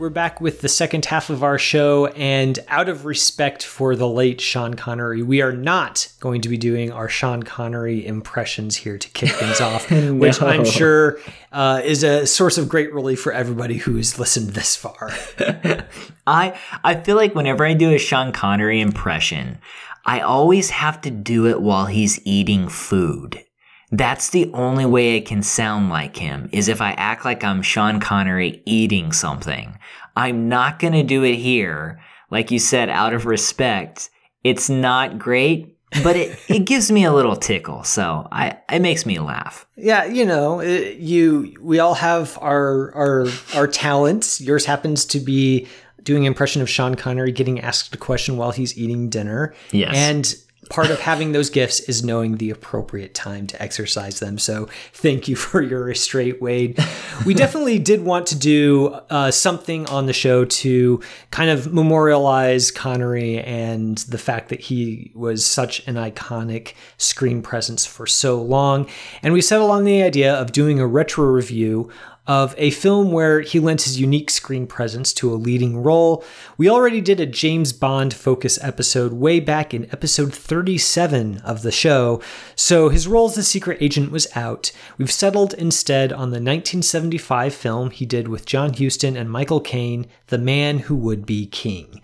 [0.00, 4.08] We're back with the second half of our show, and out of respect for the
[4.08, 8.96] late Sean Connery, we are not going to be doing our Sean Connery impressions here
[8.96, 11.18] to kick things off, which I'm sure
[11.52, 15.10] uh, is a source of great relief for everybody who's listened this far.
[16.26, 19.58] I I feel like whenever I do a Sean Connery impression,
[20.06, 23.44] I always have to do it while he's eating food.
[23.92, 27.62] That's the only way it can sound like him is if I act like I'm
[27.62, 29.78] Sean Connery eating something.
[30.16, 32.00] I'm not going to do it here.
[32.30, 34.10] Like you said, out of respect.
[34.44, 37.82] It's not great, but it, it gives me a little tickle.
[37.82, 39.66] So I, it makes me laugh.
[39.76, 44.40] Yeah, you know, it, you we all have our our our talents.
[44.40, 45.66] Yours happens to be
[46.02, 49.54] doing impression of Sean Connery getting asked a question while he's eating dinner.
[49.72, 49.94] Yes.
[49.94, 50.34] And
[50.70, 54.38] part of having those gifts is knowing the appropriate time to exercise them.
[54.38, 56.82] So thank you for your restraint, Wade.
[57.26, 62.70] We definitely did want to do uh, something on the show to kind of memorialize
[62.70, 68.88] Connery and the fact that he was such an iconic screen presence for so long.
[69.22, 71.90] And we settled on the idea of doing a retro review
[72.30, 76.22] of a film where he lent his unique screen presence to a leading role.
[76.56, 81.72] We already did a James Bond focus episode way back in episode 37 of the
[81.72, 82.22] show,
[82.54, 84.70] so his role as the secret agent was out.
[84.96, 90.06] We've settled instead on the 1975 film he did with John Huston and Michael Caine,
[90.28, 92.00] The Man Who Would Be King.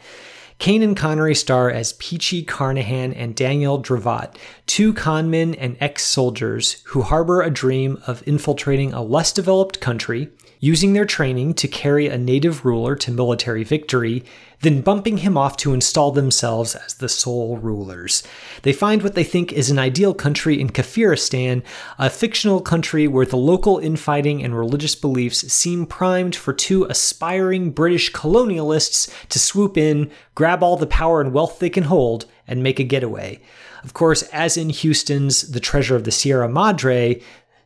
[0.59, 4.35] Caine and Connery star as Peachy Carnahan and Daniel Dravot,
[4.67, 10.31] two conmen and ex soldiers who harbor a dream of infiltrating a less developed country,
[10.61, 14.25] using their training to carry a native ruler to military victory,
[14.63, 18.23] then bumping him off to install themselves as the sole rulers.
[18.63, 21.63] They find what they think is an ideal country in Kafiristan,
[21.99, 27.71] a fictional country where the local infighting and religious beliefs seem primed for two aspiring
[27.71, 32.63] British colonialists to swoop in, grab all the power and wealth they can hold, and
[32.63, 33.41] make a getaway.
[33.85, 37.21] Of course, as in Huston's The Treasure of the Sierra Madre,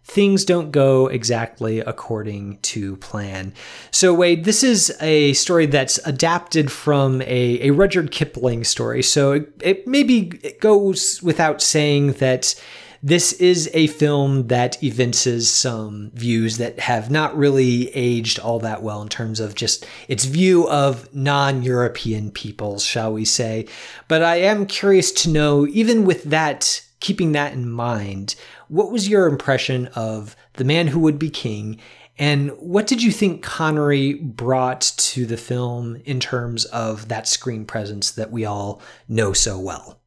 [0.04, 3.54] things don't go exactly according to plan.
[3.90, 9.02] So, Wade, this is a story that's adapted from a, a Rudyard Kipling story.
[9.02, 12.54] So, it, it maybe it goes without saying that
[13.02, 18.82] this is a film that evinces some views that have not really aged all that
[18.82, 23.66] well in terms of just its view of non European peoples, shall we say.
[24.06, 28.34] But I am curious to know, even with that, keeping that in mind,
[28.68, 31.80] what was your impression of The Man Who Would Be King?
[32.18, 37.64] And what did you think Connery brought to the film in terms of that screen
[37.64, 40.00] presence that we all know so well?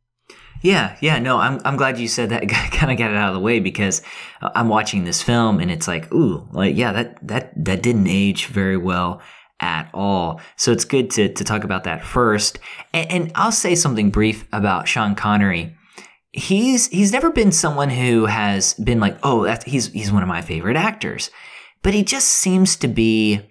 [0.62, 2.48] Yeah, yeah, no, I'm I'm glad you said that.
[2.72, 4.02] kind of got it out of the way because
[4.42, 8.46] I'm watching this film and it's like, ooh, like yeah, that that that didn't age
[8.46, 9.22] very well
[9.60, 10.40] at all.
[10.56, 12.60] So it's good to to talk about that first.
[12.94, 15.76] And, and I'll say something brief about Sean Connery
[16.34, 20.28] he's he's never been someone who has been like, oh, that's, he's he's one of
[20.30, 21.32] my favorite actors,
[21.82, 23.42] but he just seems to be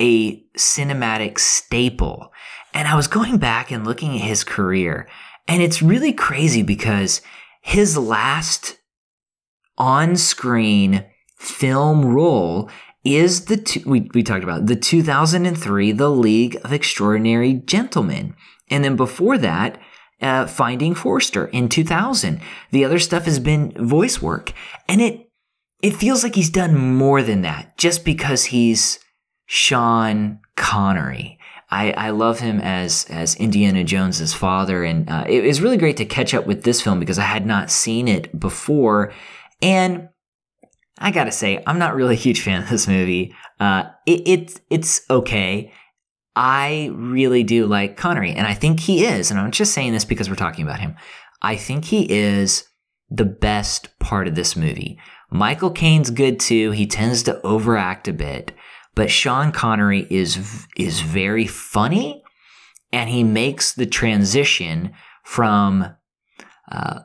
[0.00, 2.32] a cinematic staple.
[2.72, 5.08] And I was going back and looking at his career,
[5.48, 7.20] and it's really crazy because
[7.62, 8.78] his last
[9.76, 11.04] on-screen
[11.36, 12.70] film role
[13.02, 18.34] is the two, we, we talked about the 2003 The League of Extraordinary Gentlemen.
[18.68, 19.80] And then before that,
[20.20, 22.40] uh, Finding Forrester in 2000.
[22.70, 24.52] The other stuff has been voice work.
[24.88, 25.28] And it,
[25.82, 28.98] it feels like he's done more than that just because he's
[29.46, 31.38] Sean Connery.
[31.70, 35.96] I, I love him as as Indiana Jones's father, and uh, it was really great
[35.98, 39.12] to catch up with this film because I had not seen it before,
[39.62, 40.08] and
[40.98, 43.34] I gotta say I'm not really a huge fan of this movie.
[43.60, 45.72] Uh, it, it it's okay.
[46.36, 50.04] I really do like Connery, and I think he is, and I'm just saying this
[50.04, 50.96] because we're talking about him.
[51.42, 52.64] I think he is
[53.10, 54.98] the best part of this movie.
[55.30, 56.70] Michael Caine's good too.
[56.70, 58.52] He tends to overact a bit,
[58.94, 62.22] but Sean Connery is is very funny,
[62.92, 64.92] and he makes the transition
[65.24, 65.94] from
[66.70, 67.00] uh,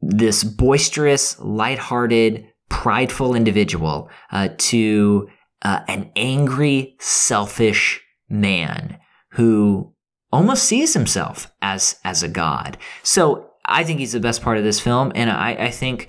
[0.00, 5.28] this boisterous, lighthearted, prideful individual uh, to
[5.62, 8.98] uh, an angry, selfish man
[9.32, 9.92] who
[10.32, 12.76] almost sees himself as as a god.
[13.02, 16.08] So I think he's the best part of this film, and I, I think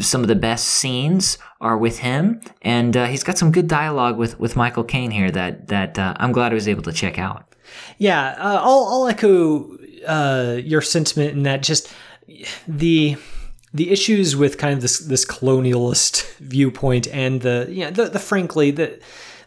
[0.00, 4.16] some of the best scenes are with him, and uh, he's got some good dialogue
[4.18, 7.18] with with Michael Caine here that that uh, I'm glad I was able to check
[7.18, 7.54] out.
[7.98, 11.92] Yeah, uh, I'll, I'll echo uh, your sentiment in that just
[12.66, 13.16] the
[13.72, 18.18] the issues with kind of this this colonialist viewpoint and the you know, the, the
[18.18, 18.98] frankly the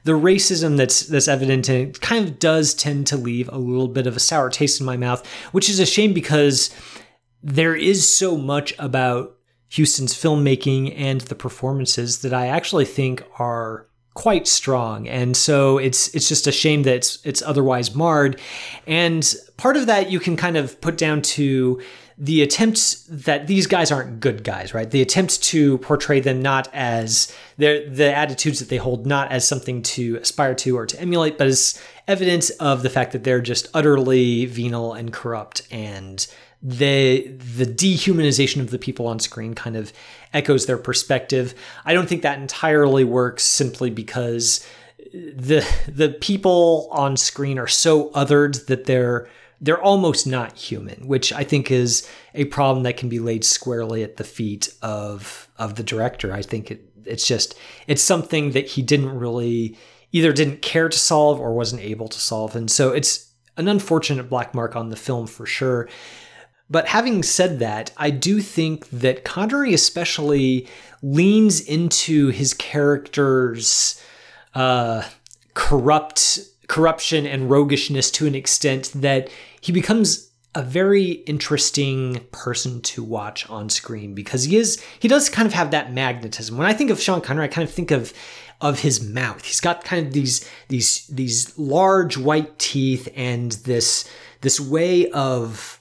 [0.04, 3.88] the racism that's that's evident and it kind of does tend to leave a little
[3.88, 6.70] bit of a sour taste in my mouth, which is a shame because
[7.42, 9.36] there is so much about
[9.76, 15.08] Huston's filmmaking and the performances that I actually think are quite strong.
[15.08, 18.40] And so it's it's just a shame that it's it's otherwise marred.
[18.88, 21.82] And part of that you can kind of put down to
[22.22, 24.92] the attempts that these guys aren't good guys, right?
[24.92, 29.48] The attempts to portray them not as their the attitudes that they hold not as
[29.48, 33.40] something to aspire to or to emulate, but as evidence of the fact that they're
[33.40, 36.28] just utterly venal and corrupt and
[36.62, 39.94] the the dehumanization of the people on screen kind of
[40.34, 41.56] echoes their perspective.
[41.86, 44.68] I don't think that entirely works simply because
[45.14, 49.30] the the people on screen are so othered that they're
[49.62, 54.04] they're almost not human, which I think is a problem that can be laid squarely
[54.04, 56.34] at the feet of of the director.
[56.34, 57.56] I think it, it's just
[57.88, 59.78] it's something that he didn't really
[60.12, 64.30] either didn't care to solve or wasn't able to solve, and so it's an unfortunate
[64.30, 65.90] black mark on the film for sure.
[66.70, 70.68] But having said that, I do think that Connery especially
[71.02, 74.02] leans into his character's
[74.54, 75.04] uh,
[75.56, 76.40] corrupt
[76.70, 83.48] corruption and roguishness to an extent that he becomes a very interesting person to watch
[83.50, 86.58] on screen because he is he does kind of have that magnetism.
[86.58, 88.14] When I think of Sean Connery, I kind of think of
[88.62, 89.44] of his mouth.
[89.44, 94.10] He's got kind of these these these large white teeth and this
[94.42, 95.79] this way of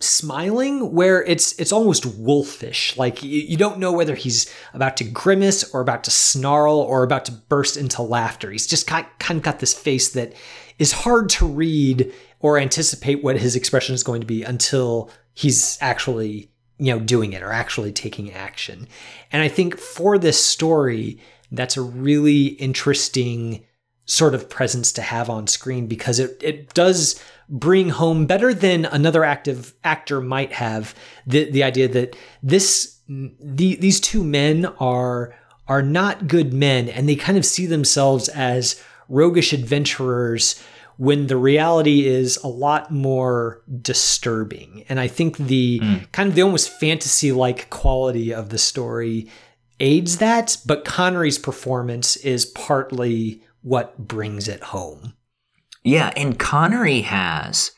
[0.00, 2.96] smiling where it's it's almost wolfish.
[2.96, 7.02] Like you, you, don't know whether he's about to grimace or about to snarl or
[7.02, 8.50] about to burst into laughter.
[8.50, 10.34] He's just kind, kind of got this face that
[10.78, 15.78] is hard to read or anticipate what his expression is going to be until he's
[15.80, 18.86] actually you know doing it or actually taking action.
[19.32, 21.18] And i think for this story
[21.50, 23.64] that's a really interesting
[24.04, 28.84] sort of presence to have on screen because it it does bring home better than
[28.84, 30.94] another active actor might have
[31.26, 35.34] the the idea that this the, these two men are
[35.66, 40.62] are not good men and they kind of see themselves as roguish adventurers
[40.98, 46.12] when the reality is a lot more disturbing and i think the mm.
[46.12, 49.26] kind of the almost fantasy like quality of the story
[49.80, 55.14] aids that but connery's performance is partly what brings it home
[55.88, 57.72] yeah, and Connery has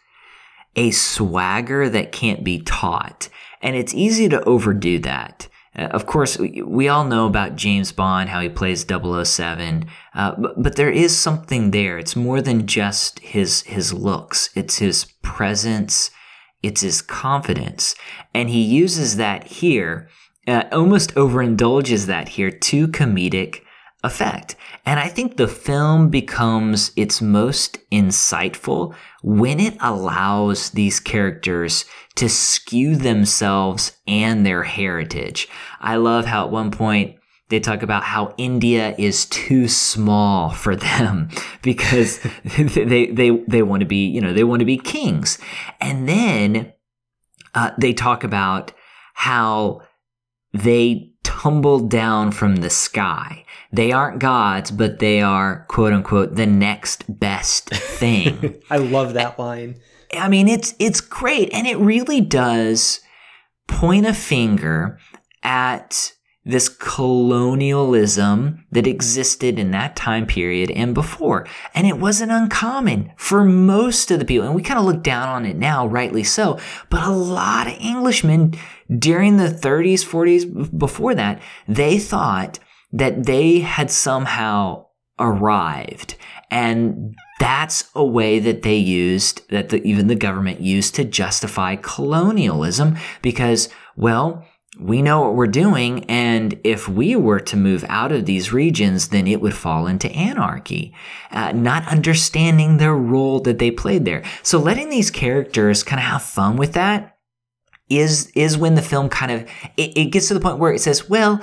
[0.77, 3.29] a swagger that can't be taught,
[3.63, 5.49] and it's easy to overdo that.
[5.77, 10.61] Uh, of course, we all know about James Bond, how he plays 007, uh, but,
[10.61, 11.99] but there is something there.
[11.99, 14.51] It's more than just his his looks.
[14.57, 16.11] It's his presence.
[16.63, 17.95] It's his confidence,
[18.35, 20.09] and he uses that here.
[20.49, 23.61] Uh, almost overindulges that here to comedic
[24.03, 24.57] effect.
[24.87, 31.85] And I think the film becomes its most insightful when it allows these characters
[32.17, 35.49] to skew themselves and their heritage.
[35.81, 37.17] I love how at one point
[37.51, 41.29] they talk about how India is too small for them
[41.63, 42.21] because
[42.57, 45.39] they they they want to be you know they want to be kings,
[45.81, 46.73] and then
[47.55, 48.73] uh, they talk about
[49.15, 49.83] how
[50.53, 56.47] they tumbled down from the sky they aren't gods, but they are quote unquote the
[56.47, 58.61] next best thing.
[58.71, 59.81] I love that line.
[60.17, 63.01] I mean, it's it's great, and it really does
[63.69, 64.99] point a finger
[65.43, 66.13] at
[66.45, 71.47] this colonialism that existed in that time period and before.
[71.75, 74.47] And it wasn't uncommon for most of the people.
[74.47, 76.59] And we kind of look down on it now, rightly so.
[76.89, 78.55] But a lot of Englishmen
[78.99, 82.59] during the 30s, 40s, before that, they thought
[82.93, 84.87] that they had somehow
[85.19, 86.17] arrived.
[86.51, 91.77] And that's a way that they used, that the, even the government used to justify
[91.77, 94.45] colonialism because, well,
[94.79, 99.09] we know what we're doing, and if we were to move out of these regions,
[99.09, 100.95] then it would fall into anarchy,
[101.33, 104.23] uh, not understanding their role that they played there.
[104.43, 107.10] So letting these characters kind of have fun with that
[107.91, 109.43] is is when the film kind of
[109.77, 111.41] it, it gets to the point where it says, well,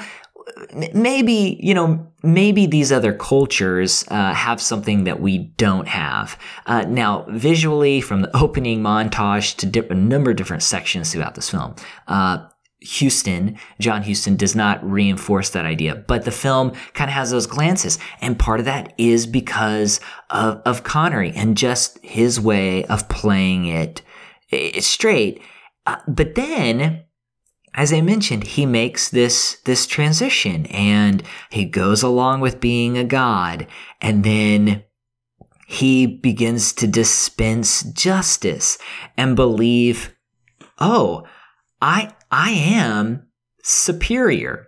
[0.93, 6.83] maybe you know maybe these other cultures uh, have something that we don't have uh,
[6.83, 11.75] now visually from the opening montage to a number of different sections throughout this film
[12.07, 12.45] uh,
[12.83, 17.47] Huston, John Huston does not reinforce that idea, but the film kind of has those
[17.47, 17.97] glances.
[18.21, 23.65] And part of that is because of, of Connery and just his way of playing
[23.65, 24.03] it,
[24.49, 25.41] it straight.
[25.87, 27.05] Uh, but then,
[27.73, 33.05] as I mentioned, he makes this, this transition and he goes along with being a
[33.05, 33.65] god.
[34.01, 34.83] And then
[35.65, 38.77] he begins to dispense justice
[39.15, 40.13] and believe,
[40.77, 41.25] oh,
[41.81, 43.27] I, I am
[43.63, 44.67] superior.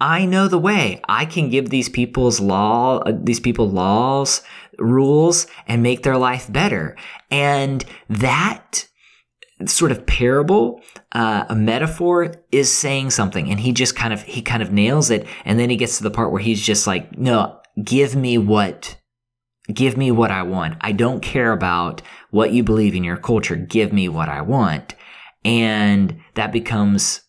[0.00, 1.00] I know the way.
[1.08, 4.42] I can give these people's law, these people laws,
[4.78, 6.96] rules, and make their life better.
[7.30, 8.88] And that
[9.66, 10.80] sort of parable,
[11.12, 13.50] uh, a metaphor is saying something.
[13.50, 15.26] And he just kind of, he kind of nails it.
[15.44, 18.96] And then he gets to the part where he's just like, no, give me what,
[19.72, 20.76] give me what I want.
[20.80, 23.56] I don't care about what you believe in your culture.
[23.56, 24.94] Give me what I want
[25.44, 27.20] and that becomes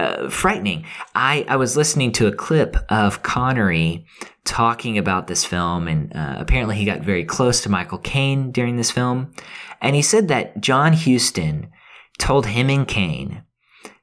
[0.00, 0.84] uh, frightening.
[1.14, 4.06] I, I was listening to a clip of Connery
[4.44, 8.76] talking about this film, and uh, apparently he got very close to Michael Caine during
[8.76, 9.32] this film.
[9.80, 11.70] And he said that John Huston
[12.18, 13.42] told him and Caine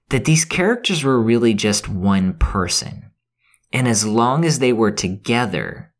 [0.09, 3.11] that these characters were really just one person.
[3.73, 5.93] And as long as they were together,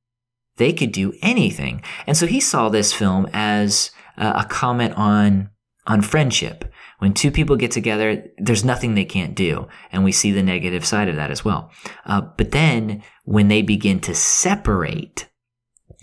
[0.57, 1.81] they could do anything.
[2.07, 5.49] And so he saw this film as uh, a comment on,
[5.87, 6.71] on friendship
[7.05, 9.67] when two people get together, there's nothing they can't do.
[9.91, 11.69] And we see the negative side of that as well.
[12.03, 15.29] Uh, but then when they begin to separate,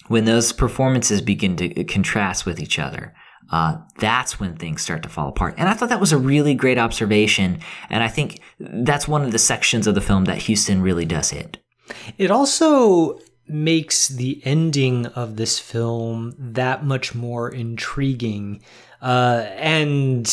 [0.07, 3.17] when those performances begin to contrast with each other,
[3.51, 5.57] uh, that's when things start to fall apart.
[5.59, 7.59] And I thought that was a really great observation.
[7.91, 11.31] And I think that's one of the sections of the film that Huston really does
[11.31, 11.59] hit.
[12.17, 18.63] It also makes the ending of this film that much more intriguing.
[19.01, 20.33] Uh, and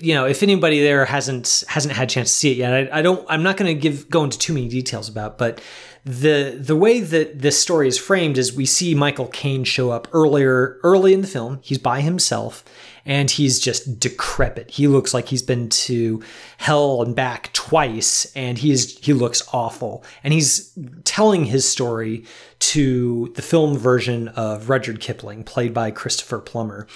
[0.00, 2.98] you know, if anybody there hasn't hasn't had a chance to see it yet, I,
[2.98, 3.24] I don't.
[3.28, 5.60] I'm not going to give go into too many details about, but
[6.06, 10.06] the the way that this story is framed is we see Michael Caine show up
[10.12, 11.58] earlier early in the film.
[11.62, 12.64] He's by himself
[13.04, 14.70] and he's just decrepit.
[14.70, 16.22] He looks like he's been to
[16.58, 20.04] hell and back twice and he's he looks awful.
[20.22, 20.72] And he's
[21.02, 22.24] telling his story
[22.58, 26.86] to the film version of Rudyard Kipling played by Christopher Plummer.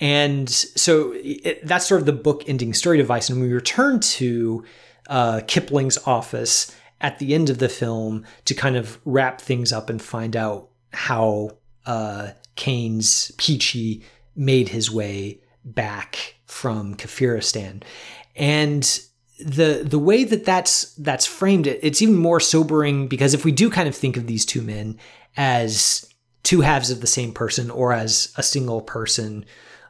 [0.00, 3.30] And so it, that's sort of the book ending story device.
[3.30, 4.64] And we return to
[5.08, 9.90] uh, Kipling's office at the end of the film to kind of wrap things up
[9.90, 11.50] and find out how
[11.84, 14.02] uh, Caine's Peachy
[14.34, 17.82] made his way back from Kafiristan.
[18.34, 19.00] And
[19.38, 23.52] the the way that that's that's framed it, it's even more sobering because if we
[23.52, 24.98] do kind of think of these two men
[25.36, 26.10] as
[26.42, 29.44] two halves of the same person or as a single person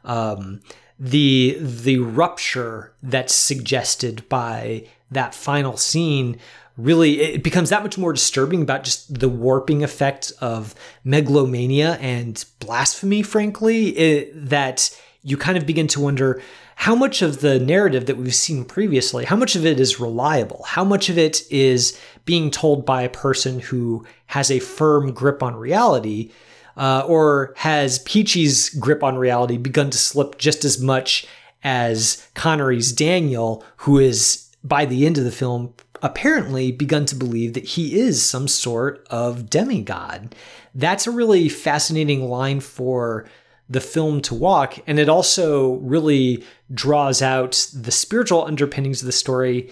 [0.07, 0.61] um,
[0.99, 6.39] the the rupture that's suggested by that final scene
[6.75, 12.45] really it becomes that much more disturbing about just the warping effect of megalomania and
[12.59, 14.89] blasphemy frankly it, that
[15.21, 16.41] you kind of begin to wonder
[16.75, 20.63] how much of the narrative that we've seen previously how much of it is reliable?
[20.63, 25.43] How much of it is being told by a person who has a firm grip
[25.43, 26.31] on reality
[26.77, 31.25] uh, or has Peachy's grip on reality begun to slip just as much
[31.63, 35.73] as Connery's Daniel, who is by the end of the film
[36.03, 40.35] apparently begun to believe that he is some sort of demigod?
[40.75, 43.27] That's a really fascinating line for
[43.69, 49.11] the film to walk, and it also really draws out the spiritual underpinnings of the
[49.11, 49.69] story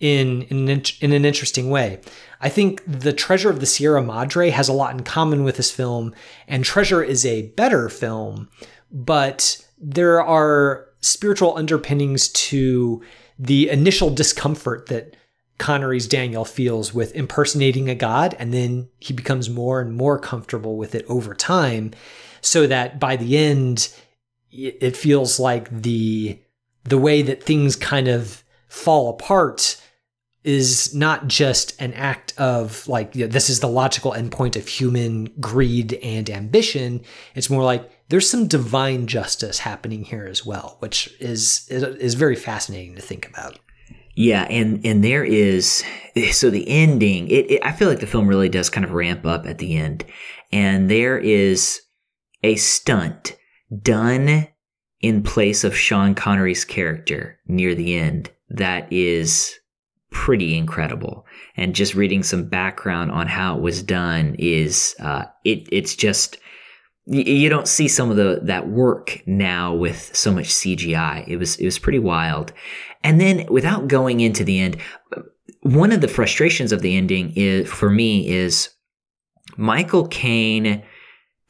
[0.00, 0.68] in in
[1.00, 2.00] in an interesting way.
[2.40, 5.70] I think The Treasure of the Sierra Madre has a lot in common with this
[5.70, 6.14] film,
[6.46, 8.48] and Treasure is a better film,
[8.90, 13.02] but there are spiritual underpinnings to
[13.38, 15.16] the initial discomfort that
[15.58, 20.76] Connery's Daniel feels with impersonating a god, and then he becomes more and more comfortable
[20.76, 21.92] with it over time,
[22.42, 23.88] so that by the end,
[24.50, 26.38] it feels like the
[26.84, 29.80] the way that things kind of fall apart
[30.46, 34.68] is not just an act of like you know, this is the logical endpoint of
[34.68, 37.02] human greed and ambition.
[37.34, 42.36] It's more like there's some divine justice happening here as well which is is very
[42.36, 43.58] fascinating to think about.
[44.14, 45.84] Yeah and and there is
[46.30, 49.26] so the ending it, it i feel like the film really does kind of ramp
[49.26, 50.04] up at the end.
[50.52, 51.82] And there is
[52.44, 53.36] a stunt
[53.82, 54.46] done
[55.00, 59.58] in place of sean connery's character near the end that is
[60.10, 61.26] pretty incredible.
[61.56, 66.38] And just reading some background on how it was done is uh, it it's just
[67.06, 71.26] you don't see some of the that work now with so much CGI.
[71.28, 72.52] It was it was pretty wild.
[73.04, 74.78] And then without going into the end,
[75.60, 78.70] one of the frustrations of the ending is for me is
[79.56, 80.82] Michael Caine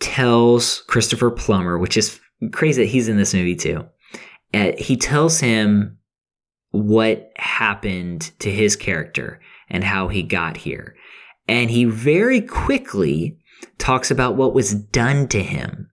[0.01, 2.21] tells Christopher Plummer, which is
[2.53, 3.87] crazy that he's in this movie too.
[4.53, 5.99] Uh, he tells him
[6.77, 10.97] what happened to his character and how he got here.
[11.49, 13.39] And he very quickly
[13.79, 15.91] talks about what was done to him.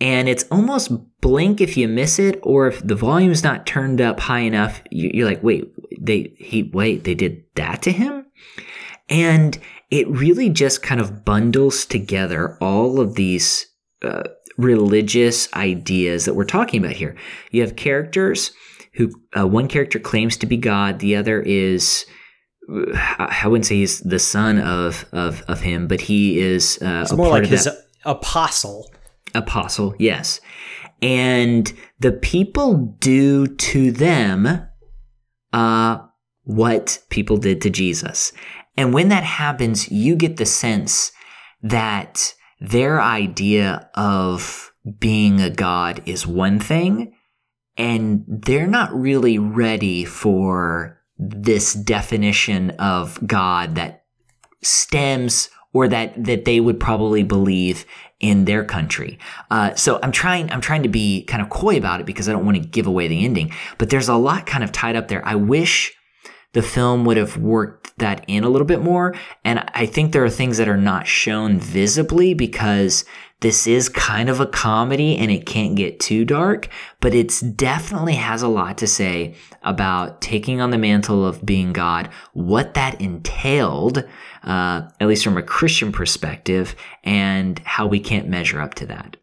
[0.00, 0.90] And it's almost
[1.20, 5.28] blink if you miss it, or if the volume's not turned up high enough, you're
[5.28, 8.26] like, wait, they, he, wait, they did that to him?
[9.10, 9.58] And
[9.90, 13.66] it really just kind of bundles together all of these
[14.02, 14.22] uh,
[14.56, 17.16] religious ideas that we're talking about here.
[17.50, 18.52] You have characters
[18.94, 22.06] who, uh, one character claims to be God, the other is,
[23.18, 27.12] I wouldn't say he's the son of of, of him, but he is uh, it's
[27.12, 27.84] more like his that.
[28.04, 28.90] apostle.
[29.34, 30.40] Apostle, yes.
[31.02, 34.66] And the people do to them
[35.52, 35.98] uh,
[36.44, 38.32] what people did to Jesus.
[38.76, 41.12] And when that happens, you get the sense
[41.62, 47.12] that their idea of being a god is one thing,
[47.80, 54.04] and they're not really ready for this definition of God that
[54.62, 57.86] stems or that that they would probably believe
[58.20, 59.18] in their country.
[59.50, 62.32] Uh, so I'm trying I'm trying to be kind of coy about it because I
[62.32, 63.50] don't want to give away the ending.
[63.78, 65.26] But there's a lot kind of tied up there.
[65.26, 65.94] I wish
[66.52, 69.14] the film would have worked that in a little bit more.
[69.42, 73.06] And I think there are things that are not shown visibly because
[73.40, 76.68] this is kind of a comedy and it can't get too dark,
[77.00, 81.72] but it definitely has a lot to say about taking on the mantle of being
[81.72, 84.04] God, what that entailed,
[84.44, 89.16] uh, at least from a Christian perspective, and how we can't measure up to that.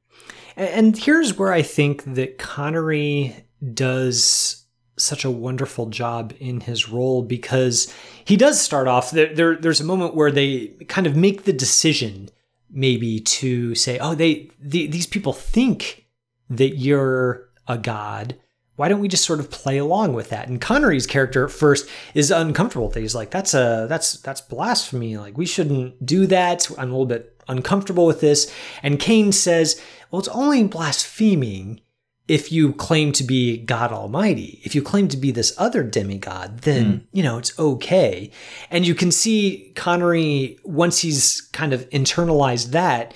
[0.56, 4.66] And here's where I think that Connery does
[4.98, 7.94] such a wonderful job in his role because
[8.26, 11.54] he does start off there, there there's a moment where they kind of make the
[11.54, 12.30] decision
[12.70, 16.06] maybe to say, oh, they, the, these people think
[16.50, 18.36] that you're a god.
[18.76, 20.48] Why don't we just sort of play along with that?
[20.48, 23.02] And Connery's character at first is uncomfortable with it.
[23.02, 25.18] He's like, that's a that's that's blasphemy.
[25.18, 26.70] Like we shouldn't do that.
[26.78, 28.54] I'm a little bit uncomfortable with this.
[28.84, 31.82] And Caine says, well, it's only blaspheming
[32.28, 36.60] if you claim to be God Almighty, if you claim to be this other demigod,
[36.60, 37.02] then, mm.
[37.14, 38.32] you know, it's okay.
[38.70, 43.14] And you can see Connery, once he's kind of internalized that,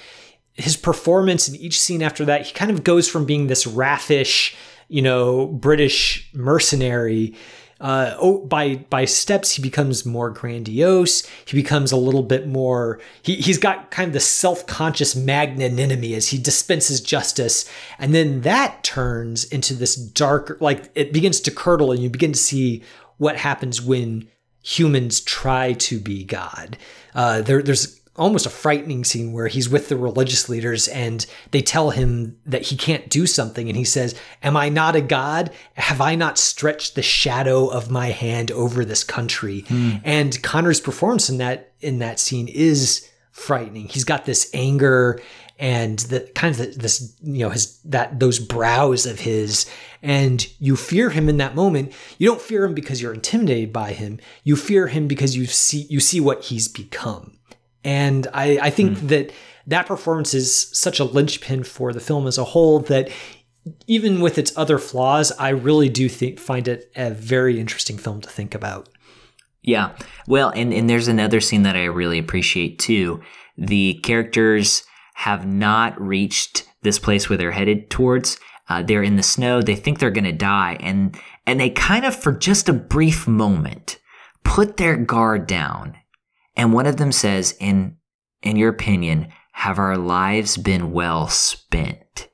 [0.53, 4.55] his performance in each scene after that, he kind of goes from being this raffish,
[4.87, 7.35] you know, British mercenary
[7.81, 11.27] uh, oh, by by steps he becomes more grandiose.
[11.45, 12.99] He becomes a little bit more.
[13.23, 18.41] He he's got kind of the self conscious magnanimity as he dispenses justice, and then
[18.41, 20.57] that turns into this dark.
[20.61, 22.83] Like it begins to curdle, and you begin to see
[23.17, 24.27] what happens when
[24.63, 26.77] humans try to be God.
[27.15, 31.61] Uh, there, there's almost a frightening scene where he's with the religious leaders and they
[31.61, 33.69] tell him that he can't do something.
[33.69, 35.51] And he says am i not a god?
[35.75, 39.63] Have i not stretched the shadow of my hand over this country?
[39.63, 40.01] Mm.
[40.03, 43.87] and Connery's performance in that in that scene is frightening.
[43.87, 45.21] He's got this anger
[45.57, 49.69] and the kind of the, this you know his that those brows of his.
[50.03, 51.93] And you fear him in that moment.
[52.17, 54.19] You don't fear him because you're intimidated by him.
[54.43, 57.37] You fear him because you see you see what he's become
[57.83, 59.07] and I, I think mm.
[59.09, 59.31] that
[59.67, 63.09] that performance is such a linchpin for the film as a whole that
[63.87, 68.21] even with its other flaws, I really do think find it a very interesting film
[68.21, 68.89] to think about.
[69.61, 69.95] Yeah.
[70.27, 73.21] Well, and, and there's another scene that I really appreciate too.
[73.57, 78.39] The characters have not reached this place where they're headed towards.
[78.67, 79.61] Uh, they're in the snow.
[79.61, 80.77] They think they're going to die.
[80.79, 81.15] And,
[81.45, 83.99] and they kind of, for just a brief moment,
[84.43, 85.95] put their guard down
[86.55, 87.97] and one of them says, in,
[88.41, 92.27] in your opinion, have our lives been well spent?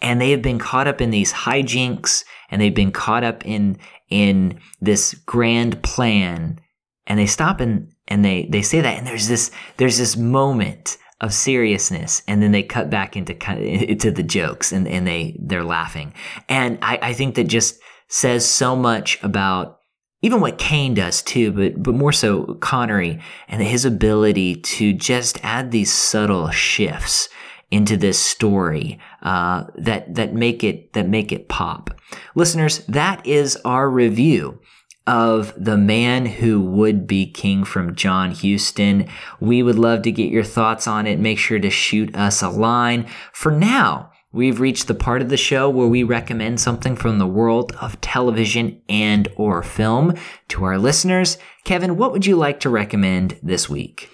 [0.00, 3.78] And they have been caught up in these hijinks and they've been caught up in,
[4.10, 6.60] in this grand plan.
[7.06, 8.98] And they stop and, and they, they say that.
[8.98, 13.32] And there's this, there's this moment of seriousness and then they cut back into
[13.90, 16.12] into the jokes and, and they they're laughing
[16.48, 19.81] and I, I think that just says so much about
[20.22, 25.38] even what Caine does too, but but more so Connery and his ability to just
[25.44, 27.28] add these subtle shifts
[27.70, 31.90] into this story uh, that that make it that make it pop.
[32.34, 34.60] Listeners, that is our review
[35.06, 39.08] of The Man Who Would Be King from John Huston.
[39.40, 41.18] We would love to get your thoughts on it.
[41.18, 43.08] Make sure to shoot us a line.
[43.32, 47.26] For now, We've reached the part of the show where we recommend something from the
[47.26, 50.14] world of television and or film
[50.48, 51.36] to our listeners.
[51.64, 54.08] Kevin, what would you like to recommend this week?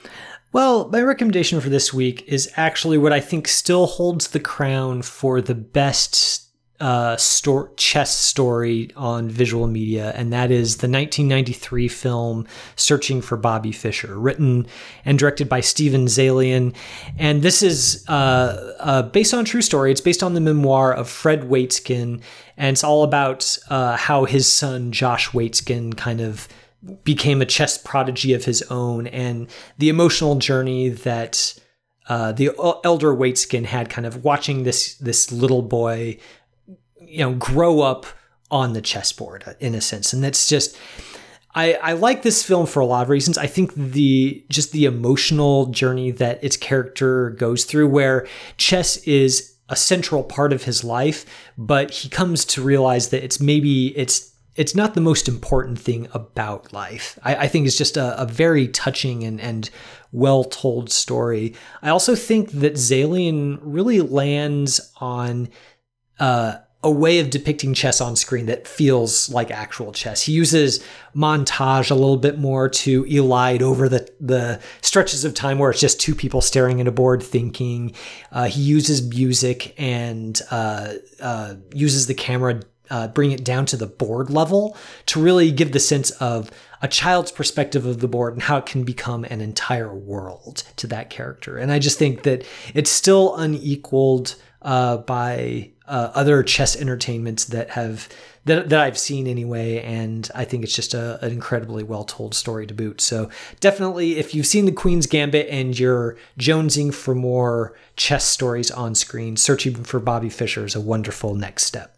[0.52, 5.02] Well, my recommendation for this week is actually what I think still holds the crown
[5.02, 6.47] for the best
[6.80, 13.36] uh, store, chess story on visual media, and that is the 1993 film Searching for
[13.36, 14.66] Bobby Fischer, written
[15.04, 16.74] and directed by Steven Zaillian.
[17.18, 19.90] And this is uh, uh, based on a true story.
[19.90, 22.20] It's based on the memoir of Fred Waitzkin,
[22.56, 26.48] and it's all about uh, how his son, Josh Waitzkin, kind of
[27.02, 29.48] became a chess prodigy of his own and
[29.78, 31.58] the emotional journey that.
[32.10, 32.48] Uh, the
[32.84, 36.16] elder Waitzkin had kind of watching this this little boy
[37.08, 38.06] you know grow up
[38.50, 40.76] on the chessboard uh, in a sense and that's just
[41.54, 43.38] I, I like this film for a lot of reasons.
[43.38, 48.28] I think the just the emotional journey that its character goes through, where
[48.58, 51.24] chess is a central part of his life,
[51.56, 56.08] but he comes to realize that it's maybe it's it's not the most important thing
[56.12, 57.18] about life.
[57.22, 59.70] I, I think it's just a, a, very touching and, and
[60.10, 61.54] well told story.
[61.80, 65.48] I also think that Zaillian really lands on
[66.18, 70.22] uh, a way of depicting chess on screen that feels like actual chess.
[70.22, 75.58] He uses montage a little bit more to elide over the, the stretches of time
[75.58, 77.94] where it's just two people staring at a board thinking.
[78.30, 83.76] Uh, he uses music and uh, uh, uses the camera, uh, bring it down to
[83.76, 84.76] the board level
[85.06, 86.48] to really give the sense of
[86.80, 90.86] a child's perspective of the board and how it can become an entire world to
[90.86, 91.58] that character.
[91.58, 97.70] And I just think that it's still unequaled uh, by uh, other chess entertainments that
[97.70, 98.08] have
[98.44, 102.34] that, that I've seen anyway, and I think it's just a, an incredibly well told
[102.34, 103.00] story to boot.
[103.00, 103.30] So
[103.60, 108.94] definitely, if you've seen the Queen's Gambit and you're jonesing for more chess stories on
[108.94, 111.96] screen, searching for Bobby Fischer is a wonderful next step.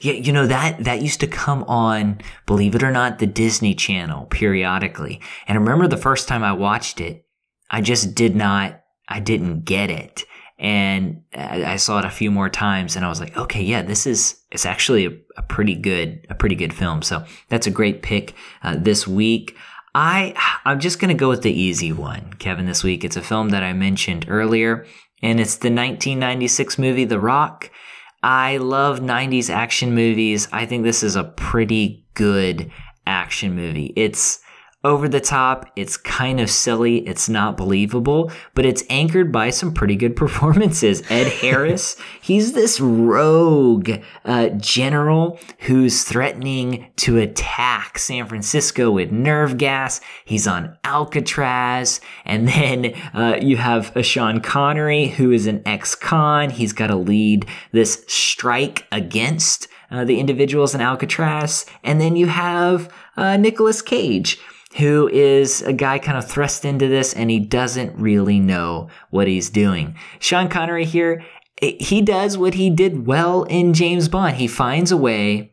[0.00, 3.74] Yeah, you know that that used to come on, believe it or not, the Disney
[3.74, 5.20] Channel periodically.
[5.46, 7.24] And I remember the first time I watched it,
[7.70, 10.24] I just did not, I didn't get it
[10.62, 14.06] and I saw it a few more times and I was like, okay, yeah, this
[14.06, 17.02] is it's actually a, a pretty good a pretty good film.
[17.02, 19.56] So that's a great pick uh, this week.
[19.92, 20.34] I
[20.64, 22.66] I'm just gonna go with the easy one, Kevin.
[22.66, 24.86] This week, it's a film that I mentioned earlier,
[25.20, 27.70] and it's the 1996 movie The Rock.
[28.22, 30.46] I love 90s action movies.
[30.52, 32.70] I think this is a pretty good
[33.04, 33.92] action movie.
[33.96, 34.38] It's
[34.84, 35.70] over the top.
[35.76, 36.98] It's kind of silly.
[37.06, 41.02] It's not believable, but it's anchored by some pretty good performances.
[41.10, 43.90] Ed Harris, he's this rogue
[44.24, 50.00] uh, general who's threatening to attack San Francisco with nerve gas.
[50.24, 52.00] He's on Alcatraz.
[52.24, 56.50] And then uh, you have a Sean Connery, who is an ex con.
[56.50, 61.66] He's got to lead this strike against uh, the individuals in Alcatraz.
[61.84, 64.38] And then you have uh, Nicolas Cage
[64.78, 69.28] who is a guy kind of thrust into this and he doesn't really know what
[69.28, 69.96] he's doing.
[70.18, 71.24] Sean Connery here,
[71.60, 74.36] he does what he did well in James Bond.
[74.36, 75.52] He finds a way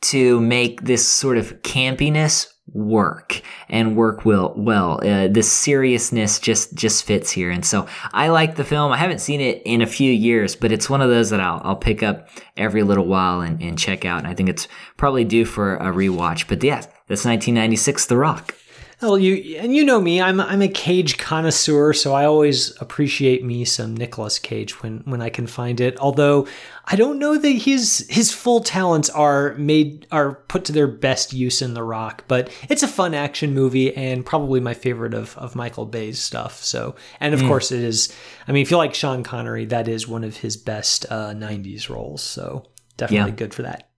[0.00, 3.40] to make this sort of campiness work
[3.70, 8.56] and work well well uh, the seriousness just just fits here and so i like
[8.56, 11.30] the film i haven't seen it in a few years but it's one of those
[11.30, 12.28] that i'll, I'll pick up
[12.58, 14.68] every little while and, and check out and i think it's
[14.98, 18.54] probably due for a rewatch but yeah that's 1996 the rock
[19.00, 23.44] well, you and you know me, I'm I'm a Cage connoisseur, so I always appreciate
[23.44, 25.96] me some Nicolas Cage when when I can find it.
[26.00, 26.48] Although
[26.84, 31.32] I don't know that his his full talents are made are put to their best
[31.32, 35.38] use in The Rock, but it's a fun action movie and probably my favorite of
[35.38, 36.60] of Michael Bay's stuff.
[36.60, 37.46] So, and of mm.
[37.46, 38.12] course it is.
[38.48, 41.88] I mean, if you like Sean Connery, that is one of his best uh, '90s
[41.88, 42.20] roles.
[42.20, 42.64] So
[42.96, 43.36] definitely yeah.
[43.36, 43.90] good for that.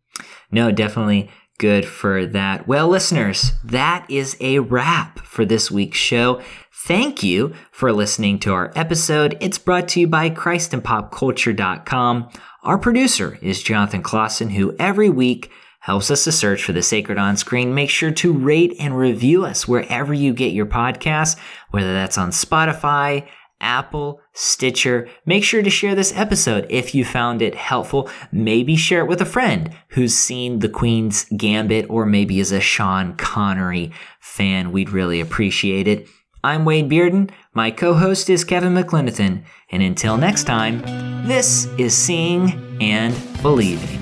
[0.50, 1.30] No, definitely
[1.60, 2.66] good for that.
[2.66, 6.40] Well, listeners, that is a wrap for this week's show.
[6.72, 9.36] Thank you for listening to our episode.
[9.40, 12.30] It's brought to you by ChristandPopCulture.com.
[12.62, 15.50] Our producer is Jonathan Clausen, who every week
[15.80, 17.74] helps us to search for the sacred on screen.
[17.74, 21.38] Make sure to rate and review us wherever you get your podcasts,
[21.72, 23.28] whether that's on Spotify,
[23.60, 25.08] Apple, Stitcher.
[25.26, 28.08] Make sure to share this episode if you found it helpful.
[28.32, 32.60] Maybe share it with a friend who's seen The Queen's Gambit or maybe is a
[32.60, 34.72] Sean Connery fan.
[34.72, 36.08] We'd really appreciate it.
[36.42, 37.30] I'm Wade Bearden.
[37.52, 39.44] My co host is Kevin McLenithan.
[39.70, 40.80] And until next time,
[41.26, 44.00] this is Seeing and Believing.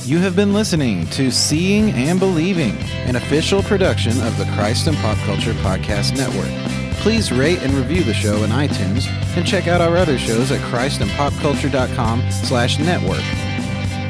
[0.00, 2.76] You have been listening to Seeing and Believing,
[3.06, 6.83] an official production of the Christ and Pop Culture Podcast Network.
[7.04, 10.58] Please rate and review the show in iTunes and check out our other shows at
[10.72, 13.20] christandpopculture.com slash network.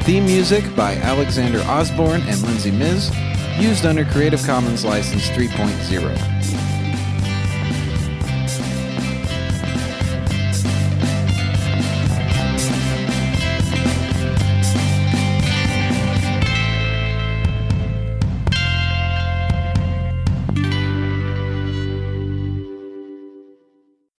[0.05, 3.13] Theme music by Alexander Osborne and Lindsay Miz,
[3.59, 6.64] used under Creative Commons License 3.0.